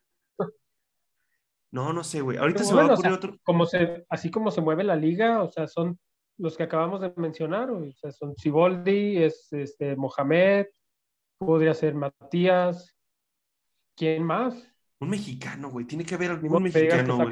[1.70, 2.38] No, no sé, güey.
[2.38, 3.36] Ahorita se va a ocurrir otro.
[3.42, 5.98] Como se, así como se mueve la liga, o sea, son
[6.38, 10.66] los que acabamos de mencionar, o sea, son Siboldi, es este Mohamed,
[11.38, 12.96] podría ser Matías.
[13.96, 14.54] ¿Quién más?
[15.00, 15.86] Un mexicano, güey.
[15.86, 17.30] Tiene que haber algún mexicano.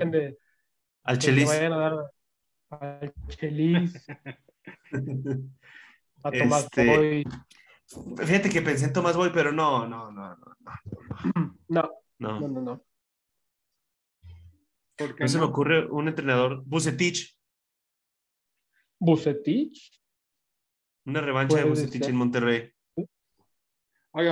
[1.05, 1.51] Al Chelis.
[2.71, 4.07] al Chelis.
[6.23, 7.25] a Tomás este, Boy.
[8.25, 10.57] Fíjate que pensé en Tomás Boy, pero no, no, no, no.
[11.69, 11.91] No.
[12.19, 12.85] No, no, no.
[15.19, 16.63] no, se me ocurre un entrenador.
[16.65, 17.37] Bucetich.
[19.01, 20.01] ¿Bucetich?
[21.05, 22.73] Una revancha de Bucetich en Monterrey.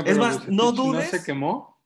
[0.04, 1.10] es más, no dudes.
[1.12, 1.82] ¿No se quemó?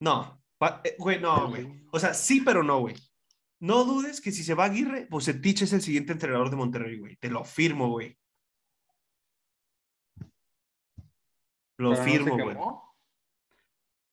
[0.00, 0.42] No,
[0.84, 1.86] eh, güey, no, güey.
[1.92, 2.96] O sea, sí, pero no, güey.
[3.60, 7.16] No dudes que si se va Aguirre, Bucetich es el siguiente entrenador de Monterrey, güey.
[7.16, 8.16] Te lo firmo, güey.
[11.76, 12.56] Lo firmo, güey.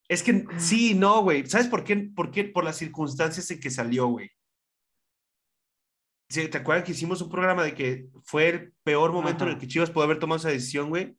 [0.07, 1.45] es que sí, no, güey.
[1.47, 1.95] ¿Sabes por qué?
[2.15, 2.45] por qué?
[2.45, 4.31] Por las circunstancias en que salió, güey.
[6.27, 9.67] ¿Te acuerdas que hicimos un programa de que fue el peor momento en el que
[9.67, 11.15] Chivas pudo haber tomado esa decisión, güey?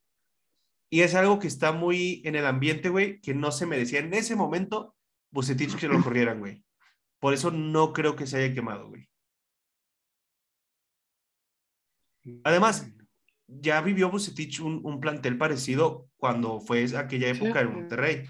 [0.90, 4.12] Y es algo que está muy en el ambiente, güey, que no se merecía en
[4.14, 4.96] ese momento
[5.30, 6.64] Bucetich que lo corrieran, güey.
[7.20, 9.08] Por eso no creo que se haya quemado, güey.
[12.44, 12.90] Además,
[13.46, 18.24] ya vivió Bucetich un, plantel parecido cuando fue aquella época en Monterrey.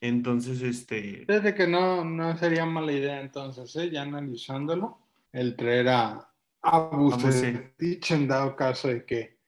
[0.00, 1.24] Entonces, este.
[1.26, 3.90] Desde que no, no sería mala idea, entonces, ¿eh?
[3.90, 4.98] ya analizándolo,
[5.32, 6.30] el traer a,
[6.62, 9.38] a Bucetich en dado caso de que,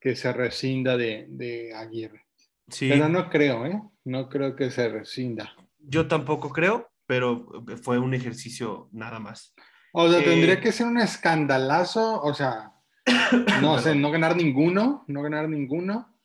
[0.00, 2.24] que se rescinda de, de Aguirre.
[2.68, 2.88] Sí.
[2.88, 3.82] Pero no creo, ¿eh?
[4.04, 5.54] No creo que se rescinda.
[5.78, 7.44] Yo tampoco creo, pero
[7.82, 9.52] fue un ejercicio nada más.
[9.92, 12.72] O sea, tendría eh, que ser un escandalazo, o sea,
[13.60, 16.16] no sé, no ganar ninguno, no ganar ninguno.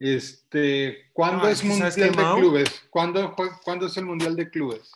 [0.00, 2.88] Este, ¿cuándo es Mundial de Clubes?
[2.90, 4.90] ¿Cuándo, ¿Cuándo, es el Mundial de Clubes?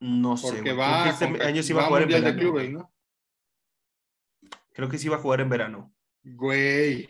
[0.00, 0.48] No sé.
[0.52, 2.26] Porque va, este año sí va a jugar en verano.
[2.26, 2.92] De clubes, ¿no?
[4.74, 5.94] Creo que sí va a jugar en verano.
[6.22, 7.08] Güey,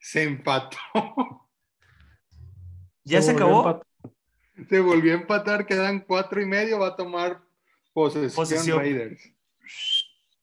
[0.00, 0.78] se empató.
[3.04, 3.82] ¿Ya se, acabó?
[4.68, 7.42] Se volvió a empatar, quedan cuatro y medio, va a tomar
[7.92, 8.78] posesión, posesión.
[8.78, 9.34] Raiders.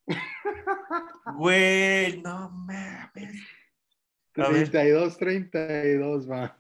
[1.37, 3.47] Güey, no mames.
[4.33, 6.57] 32, 32 va.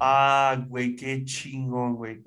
[0.00, 2.22] Ah, güey, qué chingón, güey.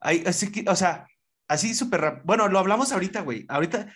[0.00, 1.06] así que, o sea,
[1.46, 2.24] así súper rápido.
[2.24, 3.44] Bueno, lo hablamos ahorita, güey.
[3.48, 3.92] Ahorita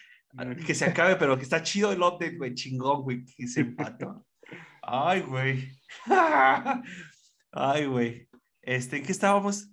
[0.67, 2.55] que se acabe, pero que está chido el update, güey.
[2.55, 4.27] Chingón, güey, que se empató.
[4.83, 5.69] Ay, güey.
[7.57, 8.29] Ay, güey.
[8.63, 9.69] Este, ¿en qué estábamos?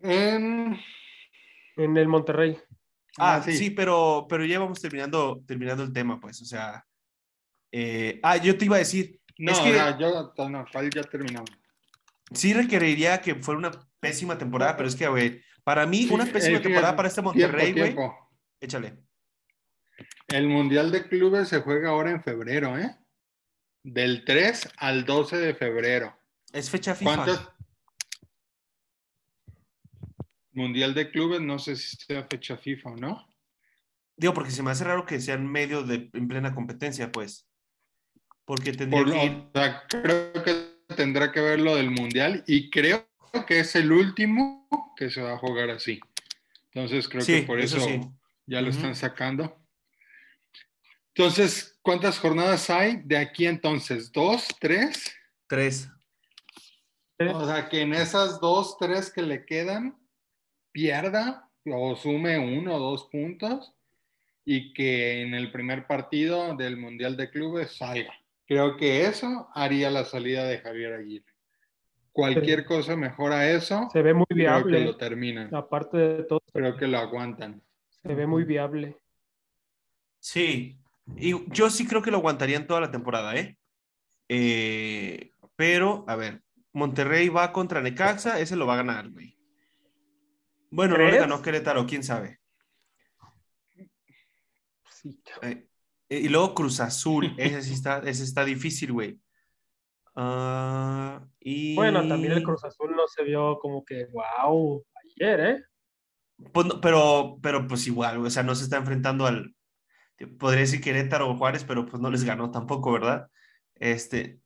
[0.00, 0.78] En
[1.78, 2.58] en el Monterrey.
[3.16, 3.70] Ah, ah sí.
[3.70, 6.84] pero, pero ya vamos terminando, terminando el tema, pues, o sea.
[7.72, 9.20] Eh, ah, yo te iba a decir.
[9.38, 11.50] No, es que, yo no, ya terminamos.
[12.32, 13.70] Sí requeriría que fuera una
[14.00, 17.96] pésima temporada, pero es que, güey, para mí, una pésima temporada para este Monterrey, güey.
[18.60, 18.98] Échale.
[20.26, 22.94] El Mundial de Clubes se juega ahora en febrero, ¿eh?
[23.92, 26.18] Del 3 al 12 de febrero.
[26.52, 27.14] Es fecha FIFA.
[27.14, 27.52] ¿Cuántos,
[30.58, 33.34] Mundial de Clubes, no sé si sea fecha FIFA o no.
[34.16, 37.46] Digo, porque se me hace raro que sean medio de en plena competencia, pues.
[38.44, 39.04] Porque tendría
[39.52, 43.08] que creo que tendrá que ver lo del Mundial y creo
[43.46, 46.00] que es el último que se va a jugar así.
[46.72, 47.78] Entonces creo que por eso,
[48.46, 49.57] ya lo están sacando.
[51.18, 54.12] Entonces, ¿cuántas jornadas hay de aquí entonces?
[54.12, 54.46] ¿Dos?
[54.60, 55.12] ¿Tres?
[55.48, 55.90] Tres.
[57.34, 59.98] O sea, que en esas dos, tres que le quedan,
[60.70, 63.74] pierda o sume uno o dos puntos
[64.44, 68.14] y que en el primer partido del Mundial de Clubes salga.
[68.46, 71.34] Creo que eso haría la salida de Javier Aguirre.
[72.12, 73.88] Cualquier cosa mejora eso.
[73.92, 74.70] Se ve muy viable.
[74.70, 75.52] Creo que lo terminan.
[75.52, 76.42] Aparte de todo.
[76.52, 77.60] Creo que lo aguantan.
[77.88, 78.96] Se ve muy viable.
[80.20, 80.78] Sí,
[81.16, 83.56] y yo sí creo que lo aguantarían toda la temporada, ¿eh?
[84.28, 85.32] ¿eh?
[85.56, 86.42] pero, a ver,
[86.72, 89.36] Monterrey va contra Necaxa, ese lo va a ganar, güey.
[90.70, 92.40] Bueno, no le ganó Querétaro, quién sabe.
[94.90, 95.18] Sí.
[95.42, 95.66] Eh,
[96.10, 99.18] y luego Cruz Azul, ese sí está, ese está difícil, güey.
[100.14, 101.74] Ah, y...
[101.74, 105.64] Bueno, también el Cruz Azul no se vio como que, wow, ayer, ¿eh?
[106.52, 109.54] Pues pero, pero pues igual, o sea, no se está enfrentando al,
[110.26, 113.30] podría decir Querétaro o Juárez, pero pues no les ganó tampoco, ¿verdad?
[113.76, 114.40] Este,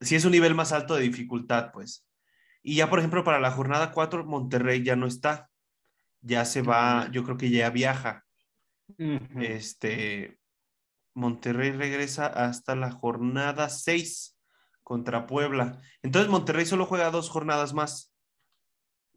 [0.00, 2.06] sí es un nivel más alto de dificultad, pues.
[2.62, 5.50] Y ya, por ejemplo, para la jornada 4, Monterrey ya no está
[6.22, 8.24] ya se va, yo creo que ya viaja.
[8.96, 10.38] Este,
[11.14, 14.38] Monterrey regresa hasta la jornada 6
[14.82, 15.80] contra Puebla.
[16.02, 18.12] Entonces Monterrey solo juega dos jornadas más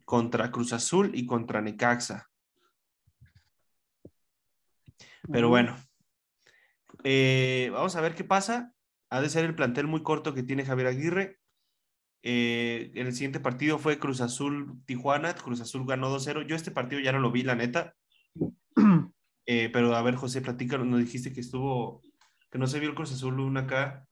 [0.04, 2.30] contra Cruz Azul y contra Necaxa.
[5.32, 5.76] Pero bueno,
[7.06, 8.74] eh, vamos a ver qué pasa.
[9.12, 11.40] Ha de ser el plantel muy corto que tiene Javier Aguirre.
[12.24, 15.36] Eh, en el siguiente partido fue Cruz Azul Tijuana.
[15.36, 16.48] Cruz Azul ganó 2-0.
[16.48, 17.96] Yo este partido ya no lo vi, la neta.
[19.48, 20.88] Eh, pero a ver, José, platícanos.
[20.88, 22.02] Nos dijiste que estuvo,
[22.50, 24.08] que no se vio el Cruz Azul una acá.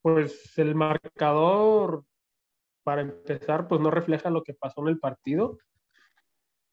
[0.00, 2.04] Pues el marcador
[2.82, 5.58] para empezar, pues no refleja lo que pasó en el partido.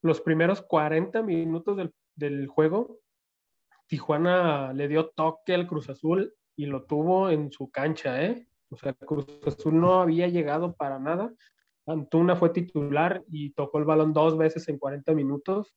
[0.01, 3.01] Los primeros 40 minutos del, del juego,
[3.89, 8.47] Tijuana le dio toque al Cruz Azul y lo tuvo en su cancha, ¿eh?
[8.69, 11.33] O sea, Cruz Azul no había llegado para nada.
[11.87, 15.73] Antuna fue titular y tocó el balón dos veces en 40 minutos.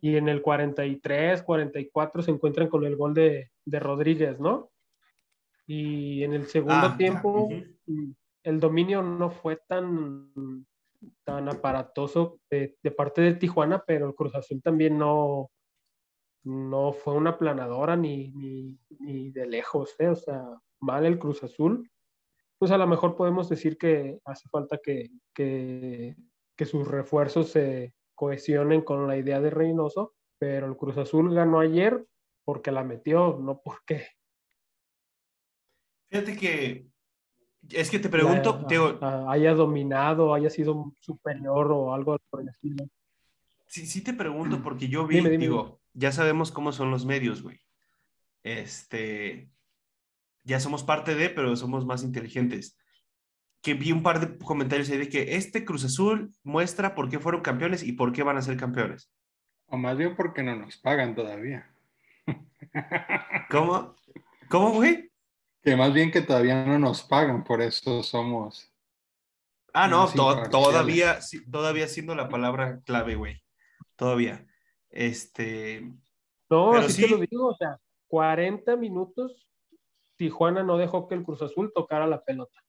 [0.00, 4.70] Y en el 43, 44 se encuentran con el gol de, de Rodríguez, ¿no?
[5.66, 7.50] Y en el segundo ah, tiempo,
[8.42, 10.32] el dominio no fue tan,
[11.24, 15.50] tan aparatoso de, de, parte de Tijuana, pero el Cruz Azul también no,
[16.44, 20.08] no fue una planadora ni, ni, ni de lejos, ¿eh?
[20.08, 20.44] o sea,
[20.80, 21.90] mal el Cruz Azul.
[22.58, 26.16] Pues a lo mejor podemos decir que hace falta que, que,
[26.56, 31.60] que sus refuerzos se cohesionen con la idea de Reynoso, pero el Cruz Azul ganó
[31.60, 32.06] ayer
[32.44, 34.06] porque la metió, no porque.
[36.08, 36.86] Fíjate que
[37.70, 38.66] es que te pregunto,
[39.28, 42.86] haya dominado, haya sido superior o algo por el estilo.
[43.66, 47.60] Sí, sí te pregunto porque yo vi, digo, ya sabemos cómo son los medios, güey.
[48.42, 49.50] Este,
[50.44, 52.76] ya somos parte de, pero somos más inteligentes.
[53.62, 57.18] Que vi un par de comentarios ahí de que este Cruz Azul muestra por qué
[57.18, 59.12] fueron campeones y por qué van a ser campeones.
[59.66, 61.70] O más bien porque no nos pagan todavía.
[63.50, 63.94] ¿Cómo?
[64.48, 65.10] ¿Cómo, güey?
[65.62, 68.72] Que más bien que todavía no nos pagan, por eso somos.
[69.72, 71.20] Ah, no, todavía,
[71.50, 73.42] todavía siendo la palabra clave, güey.
[73.96, 74.46] Todavía.
[74.92, 75.90] Este.
[76.48, 79.48] No, así sí, te lo digo, o sea, 40 minutos,
[80.16, 82.62] Tijuana no dejó que el Cruz Azul tocara la pelota.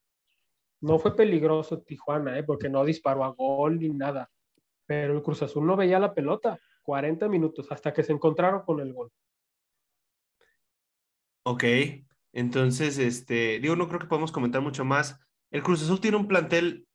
[0.79, 2.43] No fue peligroso Tijuana, ¿eh?
[2.43, 4.31] porque no disparó a gol ni nada.
[4.85, 6.59] Pero el Cruz Azul no veía la pelota.
[6.83, 9.11] 40 minutos hasta que se encontraron con el gol.
[11.45, 11.63] Ok,
[12.31, 15.19] entonces, este, digo, no creo que podamos comentar mucho más.
[15.51, 16.87] El Cruz Azul tiene un plantel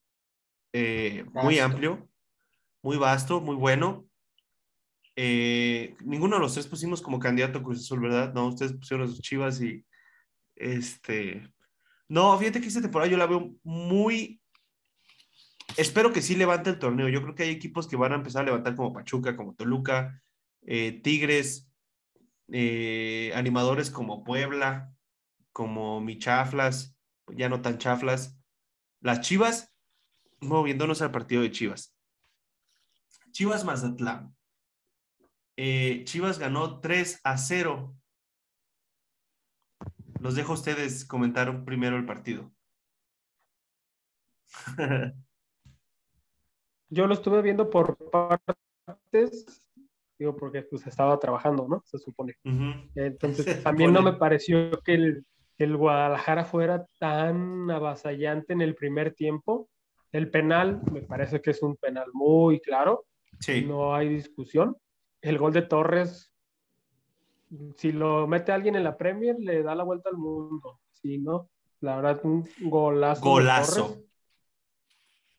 [0.72, 2.08] eh, muy amplio,
[2.82, 4.07] muy vasto, muy bueno.
[5.20, 8.32] Eh, ninguno de los tres pusimos como candidato Cruz Azul, ¿verdad?
[8.34, 9.84] No, ustedes pusieron a sus chivas y
[10.54, 11.52] este.
[12.06, 14.40] No, fíjate que esta temporada yo la veo muy.
[15.76, 17.08] Espero que sí levante el torneo.
[17.08, 20.22] Yo creo que hay equipos que van a empezar a levantar como Pachuca, como Toluca,
[20.62, 21.68] eh, Tigres,
[22.52, 24.94] eh, animadores como Puebla,
[25.52, 26.96] como Michaflas,
[27.34, 28.38] ya no tan chaflas.
[29.00, 29.74] Las Chivas,
[30.38, 31.92] moviéndonos al partido de Chivas.
[33.32, 34.37] Chivas Mazatlán.
[35.60, 37.92] Eh, Chivas ganó 3 a 0.
[40.20, 42.52] Los dejo a ustedes comentar primero el partido.
[46.90, 49.60] Yo lo estuve viendo por partes,
[50.16, 51.82] digo, porque pues estaba trabajando, ¿no?
[51.84, 52.36] Se supone.
[52.94, 55.26] Entonces, también no me pareció que el,
[55.58, 59.68] el Guadalajara fuera tan avasallante en el primer tiempo.
[60.12, 63.06] El penal, me parece que es un penal muy claro.
[63.40, 63.64] Sí.
[63.64, 64.76] No hay discusión
[65.20, 66.32] el gol de Torres,
[67.76, 70.80] si lo mete alguien en la Premier, le da la vuelta al mundo.
[70.92, 71.48] Si no,
[71.80, 73.22] la verdad, un golazo.
[73.22, 73.82] Golazo.
[73.82, 74.04] De Torres.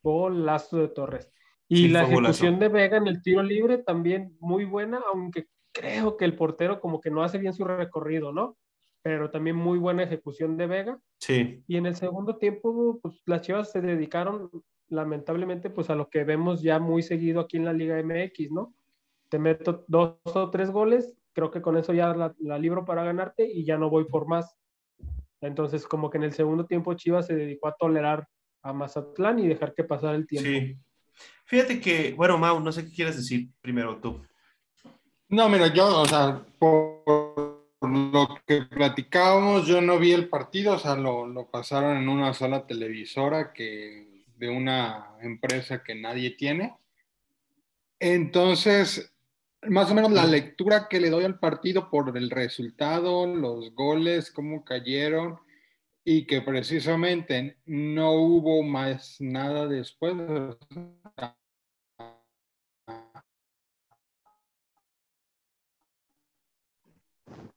[0.02, 1.32] Golazo de Torres.
[1.68, 6.26] Y la ejecución de Vega en el tiro libre también muy buena, aunque creo que
[6.26, 8.58] el portero como que no hace bien su recorrido, ¿no?
[9.04, 11.00] Pero también muy buena ejecución de Vega.
[11.20, 11.64] Sí.
[11.68, 14.50] Y en el segundo tiempo, pues las Chivas se dedicaron
[14.88, 18.74] lamentablemente pues a lo que vemos ya muy seguido aquí en la Liga MX, ¿no?
[19.30, 23.50] Te meto dos o tres goles, creo que con eso ya la, libro para ganarte
[23.50, 24.56] y ya no voy por más.
[25.42, 28.28] Entonces, como que en el segundo tiempo Chivas se dedicó a tolerar
[28.62, 30.50] a Mazatlán y dejar que pasara el tiempo.
[30.50, 30.78] Sí.
[31.46, 34.22] Fíjate que, bueno, Mau, no sé qué quieres decir primero tú.
[35.30, 40.80] No, mira, yo, o sea, por lo que platicábamos, yo no vi el partido, o
[40.80, 46.76] sea, lo, lo pasaron en una sola televisora que de una empresa que nadie tiene.
[48.00, 49.14] Entonces,
[49.68, 54.32] más o menos la lectura que le doy al partido por el resultado, los goles,
[54.32, 55.40] cómo cayeron
[56.04, 60.16] y que precisamente no hubo más nada después.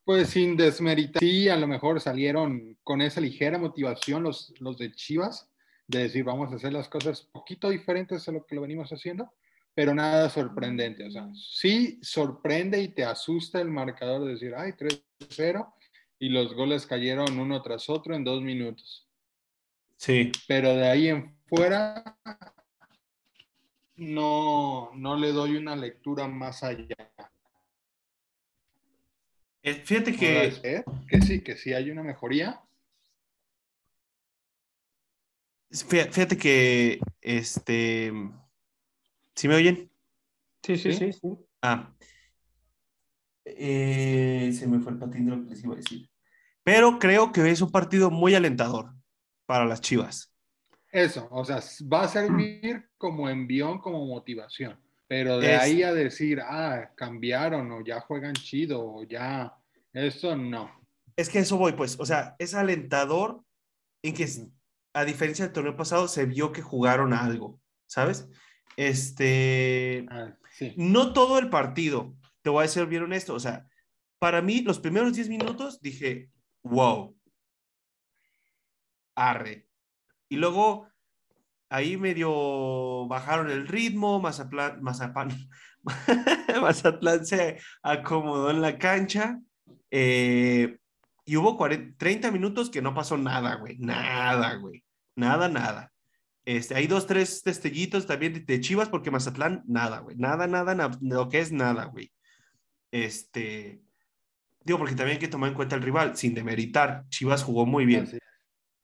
[0.04, 4.90] Pues sin desmeritar, sí, a lo mejor salieron con esa ligera motivación los, los de
[4.92, 5.48] Chivas,
[5.86, 9.32] de decir, vamos a hacer las cosas poquito diferentes a lo que lo venimos haciendo
[9.74, 11.06] pero nada sorprendente.
[11.06, 15.72] O sea, sí sorprende y te asusta el marcador de decir, ay, 3-0
[16.18, 19.08] y los goles cayeron uno tras otro en dos minutos.
[19.96, 20.30] Sí.
[20.46, 22.18] Pero de ahí en fuera,
[23.96, 26.96] no, no le doy una lectura más allá.
[29.62, 30.84] Eh, fíjate que...
[31.08, 32.60] Que sí, que sí hay una mejoría.
[35.70, 38.12] Fíjate que, este,
[39.34, 39.90] ¿sí me oyen?
[40.62, 41.36] Sí, sí, sí, sí.
[41.60, 41.92] Ah,
[43.44, 46.08] eh, se me fue el patín de lo que les iba a decir.
[46.64, 48.94] Pero creo que es un partido muy alentador
[49.46, 50.32] para las Chivas.
[50.90, 51.60] Eso, o sea,
[51.92, 54.78] va a servir como envión, como motivación.
[55.08, 59.54] Pero de ahí a decir, ah, cambiaron o ya juegan chido o ya,
[59.92, 60.70] eso no.
[61.16, 63.42] Es que eso voy, pues, o sea, es alentador
[64.02, 64.26] en que,
[64.94, 68.28] a diferencia del torneo pasado, se vio que jugaron algo, ¿sabes?
[68.76, 70.36] Este, ah,
[70.76, 73.66] no todo el partido, te voy a ser bien honesto, o sea,
[74.18, 76.30] para mí los primeros 10 minutos dije,
[76.62, 77.16] wow,
[79.14, 79.68] arre.
[80.28, 80.88] Y luego
[81.68, 85.30] ahí medio bajaron el ritmo, Mazatlán, Mazapán,
[86.60, 89.40] Mazatlán se acomodó en la cancha.
[89.90, 90.78] Eh,
[91.24, 93.78] y hubo 30 minutos que no pasó nada, güey.
[93.78, 94.84] Nada, güey.
[95.16, 95.91] Nada, nada.
[96.44, 100.16] Este, hay dos, tres destellitos también de, Chivas, porque Mazatlán, nada, güey.
[100.16, 102.12] Nada, nada, nada, lo que es nada, güey.
[102.90, 103.80] Este,
[104.64, 107.04] digo, porque también hay que tomar en cuenta el rival, sin demeritar.
[107.08, 108.08] Chivas jugó muy bien.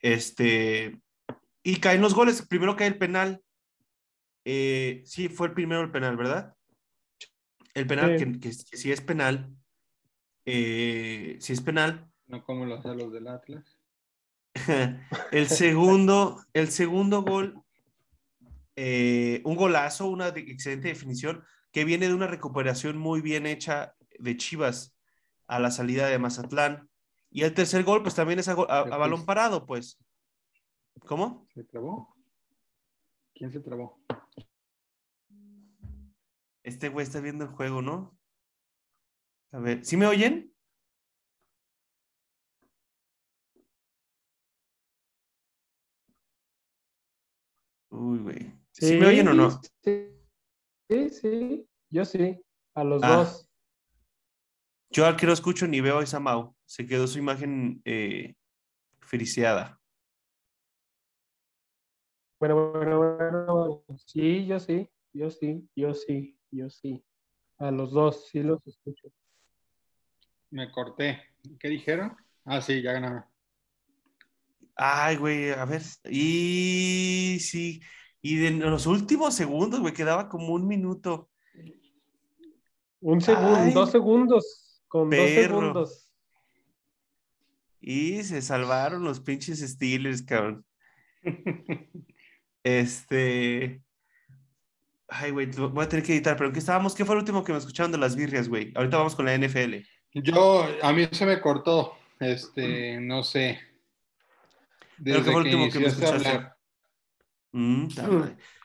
[0.01, 1.01] Este,
[1.63, 2.47] y caen los goles.
[2.47, 3.43] Primero cae el penal.
[4.45, 6.55] Eh, sí, fue el primero el penal, ¿verdad?
[7.75, 9.53] El penal, que, si es penal.
[10.47, 12.09] Eh, si es penal.
[12.27, 13.78] No como los los del Atlas.
[15.33, 17.63] el segundo, el segundo gol,
[18.77, 24.37] eh, un golazo, una excelente definición, que viene de una recuperación muy bien hecha de
[24.37, 24.97] Chivas
[25.47, 26.89] a la salida de Mazatlán.
[27.31, 29.99] Y el tercer gol, pues también es a balón parado, pues.
[31.07, 31.47] ¿Cómo?
[31.55, 32.15] ¿Se trabó?
[33.35, 34.01] ¿Quién se trabó?
[36.63, 38.19] Este güey está viendo el juego, ¿no?
[39.53, 40.53] A ver, ¿sí me oyen?
[47.91, 48.53] Uy, güey.
[48.73, 49.61] ¿Sí, me oyen o no?
[49.83, 52.41] Sí, sí, yo sí,
[52.75, 53.17] a los ah.
[53.17, 53.49] dos.
[54.91, 56.55] Yo al que no escucho ni veo a esa Mau.
[56.65, 58.35] Se quedó su imagen eh,
[62.39, 67.05] bueno, bueno, bueno, sí, yo sí, yo sí, yo sí, yo sí.
[67.59, 69.09] A los dos, sí los escucho.
[70.51, 71.21] Me corté.
[71.59, 72.17] ¿Qué dijeron?
[72.45, 73.25] Ah, sí, ya ganaron.
[74.81, 75.83] Ay, güey, a ver.
[76.09, 77.83] Y sí,
[78.23, 81.29] y de los últimos segundos, güey, quedaba como un minuto.
[83.01, 86.13] Un segundo, dos segundos, con dos segundos.
[87.81, 90.65] Y se salvaron los pinches Steelers, cabrón.
[92.65, 93.83] Este.
[95.07, 96.95] Ay, güey, voy a tener que editar, pero ¿qué estábamos?
[96.95, 98.73] ¿Qué fue el último que me escucharon de las birrias, güey?
[98.75, 99.77] Ahorita vamos con la NFL.
[100.13, 101.95] Yo, a mí se me cortó.
[102.21, 103.68] Este, no sé.
[104.99, 106.49] Desde qué fue el último que me escuchaste?
[107.53, 107.89] Mm,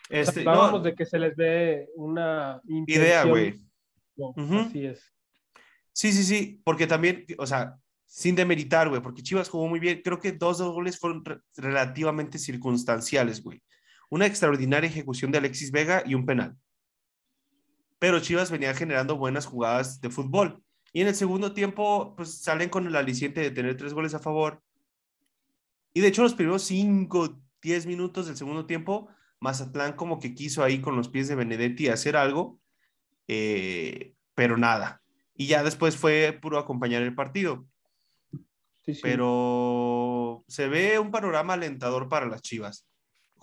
[0.09, 3.55] este, Hablábamos de que se les ve una idea, güey.
[4.35, 5.11] Así es.
[5.91, 7.75] Sí, sí, sí, porque también, o sea,
[8.05, 10.01] sin demeritar, güey, porque Chivas jugó muy bien.
[10.03, 11.23] Creo que dos, dos goles fueron
[11.55, 13.63] relativamente circunstanciales, güey
[14.13, 16.55] una extraordinaria ejecución de Alexis Vega y un penal.
[17.97, 20.63] Pero Chivas venía generando buenas jugadas de fútbol.
[20.91, 24.19] Y en el segundo tiempo, pues salen con el aliciente de tener tres goles a
[24.19, 24.61] favor.
[25.93, 30.63] Y de hecho, los primeros cinco, diez minutos del segundo tiempo, Mazatlán como que quiso
[30.63, 32.59] ahí con los pies de Benedetti hacer algo,
[33.27, 35.03] eh, pero nada.
[35.35, 37.65] Y ya después fue puro acompañar el partido.
[39.01, 42.85] Pero se ve un panorama alentador para las Chivas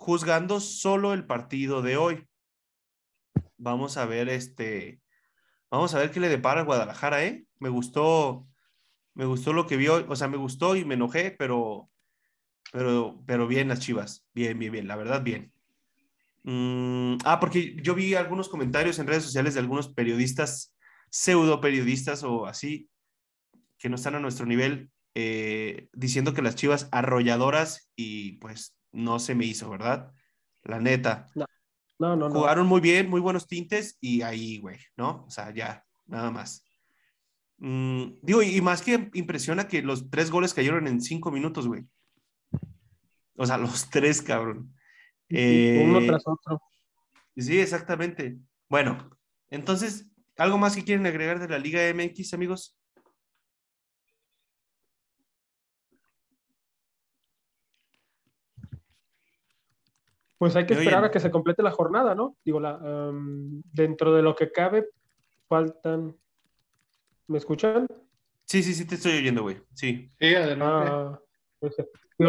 [0.00, 2.26] juzgando solo el partido de hoy.
[3.58, 5.02] Vamos a ver este,
[5.70, 7.44] vamos a ver qué le depara a Guadalajara, ¿eh?
[7.58, 8.48] Me gustó,
[9.12, 11.90] me gustó lo que vio, o sea, me gustó y me enojé, pero,
[12.72, 15.52] pero, pero bien las Chivas, bien, bien, bien, la verdad, bien.
[16.42, 20.74] Mm, ah, porque yo vi algunos comentarios en redes sociales de algunos periodistas,
[21.10, 22.88] pseudo periodistas o así,
[23.78, 29.18] que no están a nuestro nivel, eh, diciendo que las Chivas arrolladoras y pues no
[29.18, 30.12] se me hizo, ¿verdad?
[30.62, 31.26] La neta.
[31.34, 31.46] No,
[31.98, 32.30] no, no.
[32.30, 35.24] Jugaron muy bien, muy buenos tintes y ahí, güey, ¿no?
[35.26, 36.64] O sea, ya, nada más.
[37.58, 41.84] Mm, digo, y más que impresiona que los tres goles cayeron en cinco minutos, güey.
[43.40, 44.70] O sea, los tres, cabrón.
[45.30, 46.60] uno eh, tras otro.
[47.34, 48.36] Sí, exactamente.
[48.68, 49.08] Bueno,
[49.48, 52.78] entonces, ¿algo más que quieren agregar de la Liga MX, amigos?
[60.36, 62.36] Pues hay que esperar a que se complete la jornada, ¿no?
[62.44, 62.78] Digo, la,
[63.72, 64.86] dentro de lo que cabe,
[65.48, 66.14] faltan.
[67.26, 67.86] ¿Me escuchan?
[68.44, 69.62] Sí, sí, sí, te estoy oyendo, güey.
[69.72, 70.10] Sí.
[70.20, 70.64] Sí, adelante.
[70.66, 71.18] Ah,
[71.58, 71.74] pues,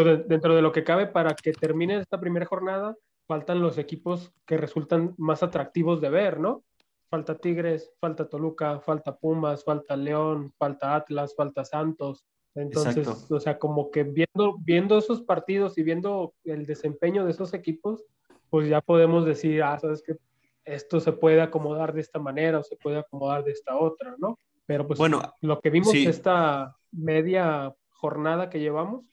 [0.00, 4.56] dentro de lo que cabe para que termine esta primera jornada, faltan los equipos que
[4.56, 6.64] resultan más atractivos de ver, ¿no?
[7.08, 12.24] Falta Tigres, falta Toluca, falta Pumas, falta León, falta Atlas, falta Santos.
[12.54, 17.54] Entonces, o sea, como que viendo, viendo esos partidos y viendo el desempeño de esos
[17.54, 18.04] equipos,
[18.50, 20.16] pues ya podemos decir, ah, sabes que
[20.64, 24.38] esto se puede acomodar de esta manera o se puede acomodar de esta otra, ¿no?
[24.66, 29.04] Pero pues bueno, lo que vimos esta media jornada que llevamos.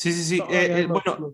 [0.00, 0.42] Sí, sí, sí.
[0.48, 1.30] Eh, eh, bueno,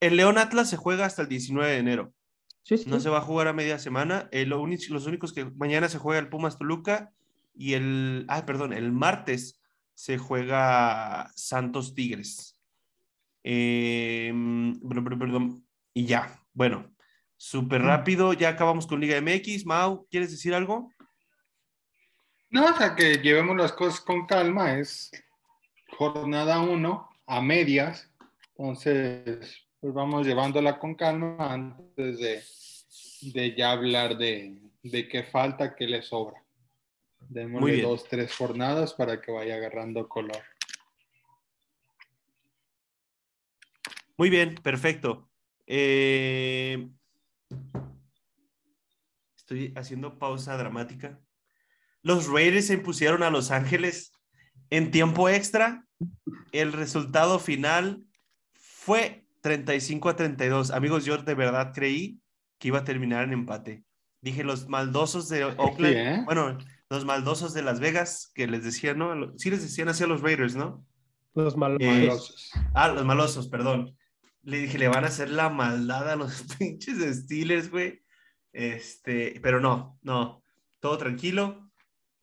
[0.00, 2.14] el León Atlas se juega hasta el 19 de enero.
[2.62, 2.88] Sí, sí.
[2.88, 4.30] No se va a jugar a media semana.
[4.32, 7.12] Eh, los únicos que mañana se juega el Pumas Toluca
[7.54, 9.60] y el, ah, perdón, el martes
[9.92, 12.58] se juega Santos Tigres.
[13.44, 14.80] Em,
[15.18, 15.62] perdón,
[15.92, 16.90] y ya, bueno,
[17.36, 19.66] súper rápido, ya acabamos con Liga MX.
[19.66, 20.90] Mau, ¿quieres decir algo?
[22.48, 25.10] No, o sea, que llevemos las cosas con calma, es
[25.98, 28.10] jornada uno, a medias,
[28.56, 32.42] entonces pues vamos llevándola con calma antes de,
[33.32, 36.42] de ya hablar de, de qué falta, qué le sobra.
[37.28, 40.42] Démosle dos, tres jornadas para que vaya agarrando color.
[44.16, 45.28] Muy bien, perfecto.
[45.66, 46.88] Eh,
[49.36, 51.20] estoy haciendo pausa dramática.
[52.02, 54.12] Los Raiders se impusieron a Los Ángeles
[54.70, 55.85] en tiempo extra.
[56.52, 58.04] El resultado final
[58.52, 60.70] fue 35 a 32.
[60.70, 62.20] Amigos, yo de verdad creí
[62.58, 63.84] que iba a terminar en empate.
[64.20, 66.22] Dije, los maldosos de Oakland, ¿eh?
[66.24, 69.36] bueno, los maldosos de Las Vegas, que les decían, ¿no?
[69.38, 70.84] Sí les decían así a los Raiders, ¿no?
[71.34, 72.50] Los eh, malosos.
[72.74, 73.96] ah, los malosos, perdón.
[74.42, 78.02] Le dije, le van a hacer la maldad a los pinches Steelers, güey.
[78.52, 80.42] Este, pero no, no,
[80.80, 81.70] todo tranquilo.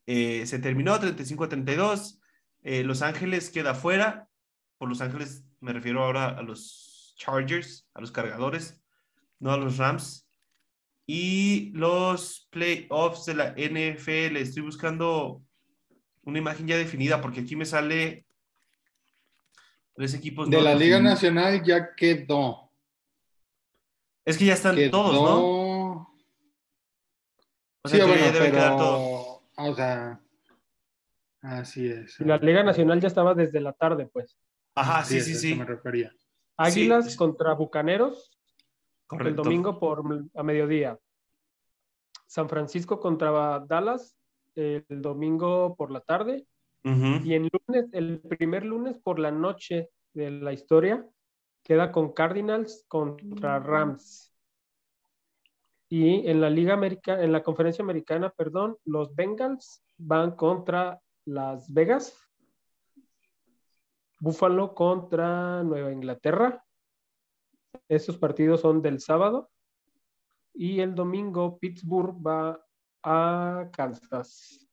[0.07, 2.19] Eh, se terminó 35 a 32.
[2.63, 4.29] Eh, los Ángeles queda fuera.
[4.77, 8.81] Por Los Ángeles me refiero ahora a los Chargers, a los cargadores,
[9.39, 10.27] no a los Rams.
[11.05, 15.43] Y los playoffs de la NFL, estoy buscando
[16.23, 18.25] una imagen ya definida porque aquí me sale
[19.95, 20.49] tres equipos.
[20.49, 22.71] De la Liga Nacional ya quedó.
[24.25, 26.17] Es que ya están todos, ¿no?
[27.85, 30.22] O sea, sí, bueno, pero, o sea,
[31.43, 32.19] así es.
[32.19, 34.37] La Liga Nacional ya estaba desde la tarde, pues.
[34.75, 35.55] Ajá, sí, sí, sí.
[35.55, 36.11] me refería.
[36.57, 38.33] Águilas contra Bucaneros
[39.19, 40.99] el domingo por a mediodía.
[42.25, 44.15] San Francisco contra Dallas
[44.55, 46.45] el domingo por la tarde.
[46.83, 51.07] Y el lunes, el primer lunes por la noche de la historia,
[51.63, 54.33] queda con Cardinals contra Rams.
[55.87, 61.71] Y en la Liga Americana, en la conferencia americana, perdón, los Bengals van contra Las
[61.71, 62.17] Vegas.
[64.19, 66.63] Buffalo contra Nueva Inglaterra.
[67.87, 69.49] Estos partidos son del sábado.
[70.53, 72.63] Y el domingo Pittsburgh va
[73.03, 74.67] a Kansas.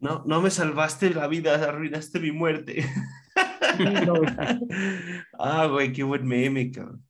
[0.00, 2.84] No, no me salvaste la vida, arruinaste mi muerte.
[5.38, 7.04] ah, güey, qué buen meme, cabrón.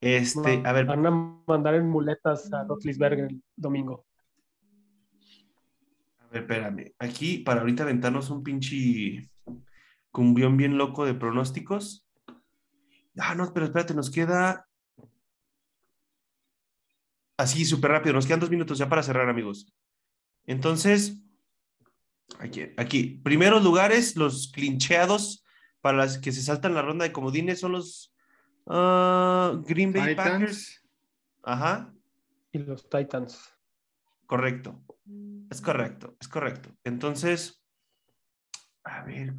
[0.00, 0.84] Este, a ver.
[0.86, 1.10] Van a
[1.46, 4.04] mandar en muletas a Rotlisberger el domingo.
[6.34, 6.94] Espérame.
[6.98, 9.30] Aquí, para ahorita aventarnos un pinche
[10.10, 12.06] cumbión bien loco de pronósticos.
[13.16, 14.66] Ah, no, pero espérate, nos queda.
[17.36, 19.72] Así, súper rápido, nos quedan dos minutos ya para cerrar, amigos.
[20.46, 21.20] Entonces,
[22.40, 23.20] aquí, aquí.
[23.22, 25.44] Primeros lugares, los clincheados
[25.80, 28.12] para las que se saltan la ronda de comodines son los
[28.66, 30.84] ah, Green Bay Packers.
[31.44, 31.92] Ajá.
[32.50, 33.53] Y los Titans.
[34.26, 34.82] Correcto.
[35.50, 36.70] Es correcto, es correcto.
[36.84, 37.64] Entonces,
[38.82, 39.34] a ver,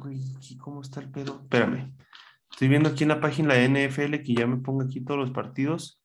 [0.58, 1.40] ¿cómo está el pedo?
[1.42, 1.94] Espérame.
[2.50, 5.30] Estoy viendo aquí en la página de NFL que ya me pongo aquí todos los
[5.30, 6.02] partidos,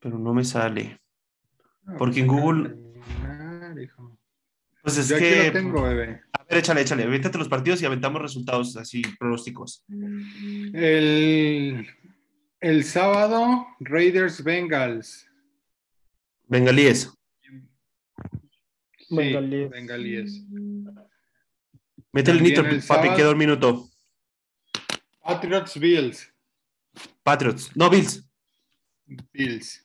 [0.00, 1.00] pero no me sale.
[1.86, 2.76] Ah, Porque en pues, Google.
[4.82, 5.50] Pues es que.
[5.50, 6.22] tengo, bebé.
[6.32, 7.04] A ver, échale, échale.
[7.04, 9.84] Avéntate los partidos y aventamos resultados así, pronósticos.
[9.88, 11.88] El,
[12.60, 15.26] el sábado, Raiders Bengals.
[16.48, 17.12] Bengalíes.
[19.16, 19.70] Bengalíes.
[19.70, 20.42] bengalíes.
[22.12, 23.88] Mete el nitro, papi, queda un minuto.
[25.22, 26.32] Patriots, Bills.
[27.22, 27.70] Patriots.
[27.74, 28.24] No, Bills.
[29.32, 29.84] Bills.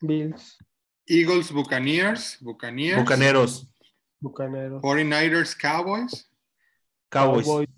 [0.00, 0.58] Bills.
[1.06, 2.38] Eagles, Buccaneers.
[2.40, 2.98] Buccaneers.
[2.98, 3.66] Bucaneros.
[4.20, 4.82] Bucaneros.
[4.82, 6.28] 49ers, Cowboys.
[7.10, 7.68] Cowboys.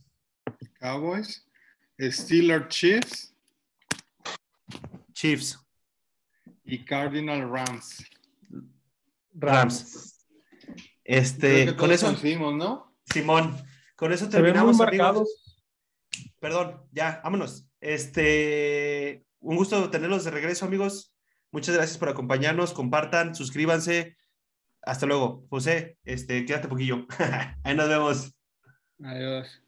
[0.81, 1.43] Cowboys.
[2.01, 3.33] Steelers, Chiefs.
[5.13, 5.59] Chiefs.
[6.65, 8.05] Y Cardinal Rams.
[9.35, 10.18] Rams.
[11.09, 12.13] Este, con eso.
[12.53, 12.95] ¿no?
[13.07, 13.57] Simón.
[13.97, 15.59] con eso terminamos, amigos.
[16.39, 17.67] Perdón, ya, vámonos.
[17.81, 21.15] Este, un gusto tenerlos de regreso, amigos.
[21.51, 22.75] Muchas gracias por acompañarnos.
[22.75, 24.19] Compartan, suscríbanse.
[24.83, 25.47] Hasta luego.
[25.49, 27.07] José, este, quédate poquillo.
[27.65, 28.35] Ahí nos vemos.
[29.03, 29.63] Adiós.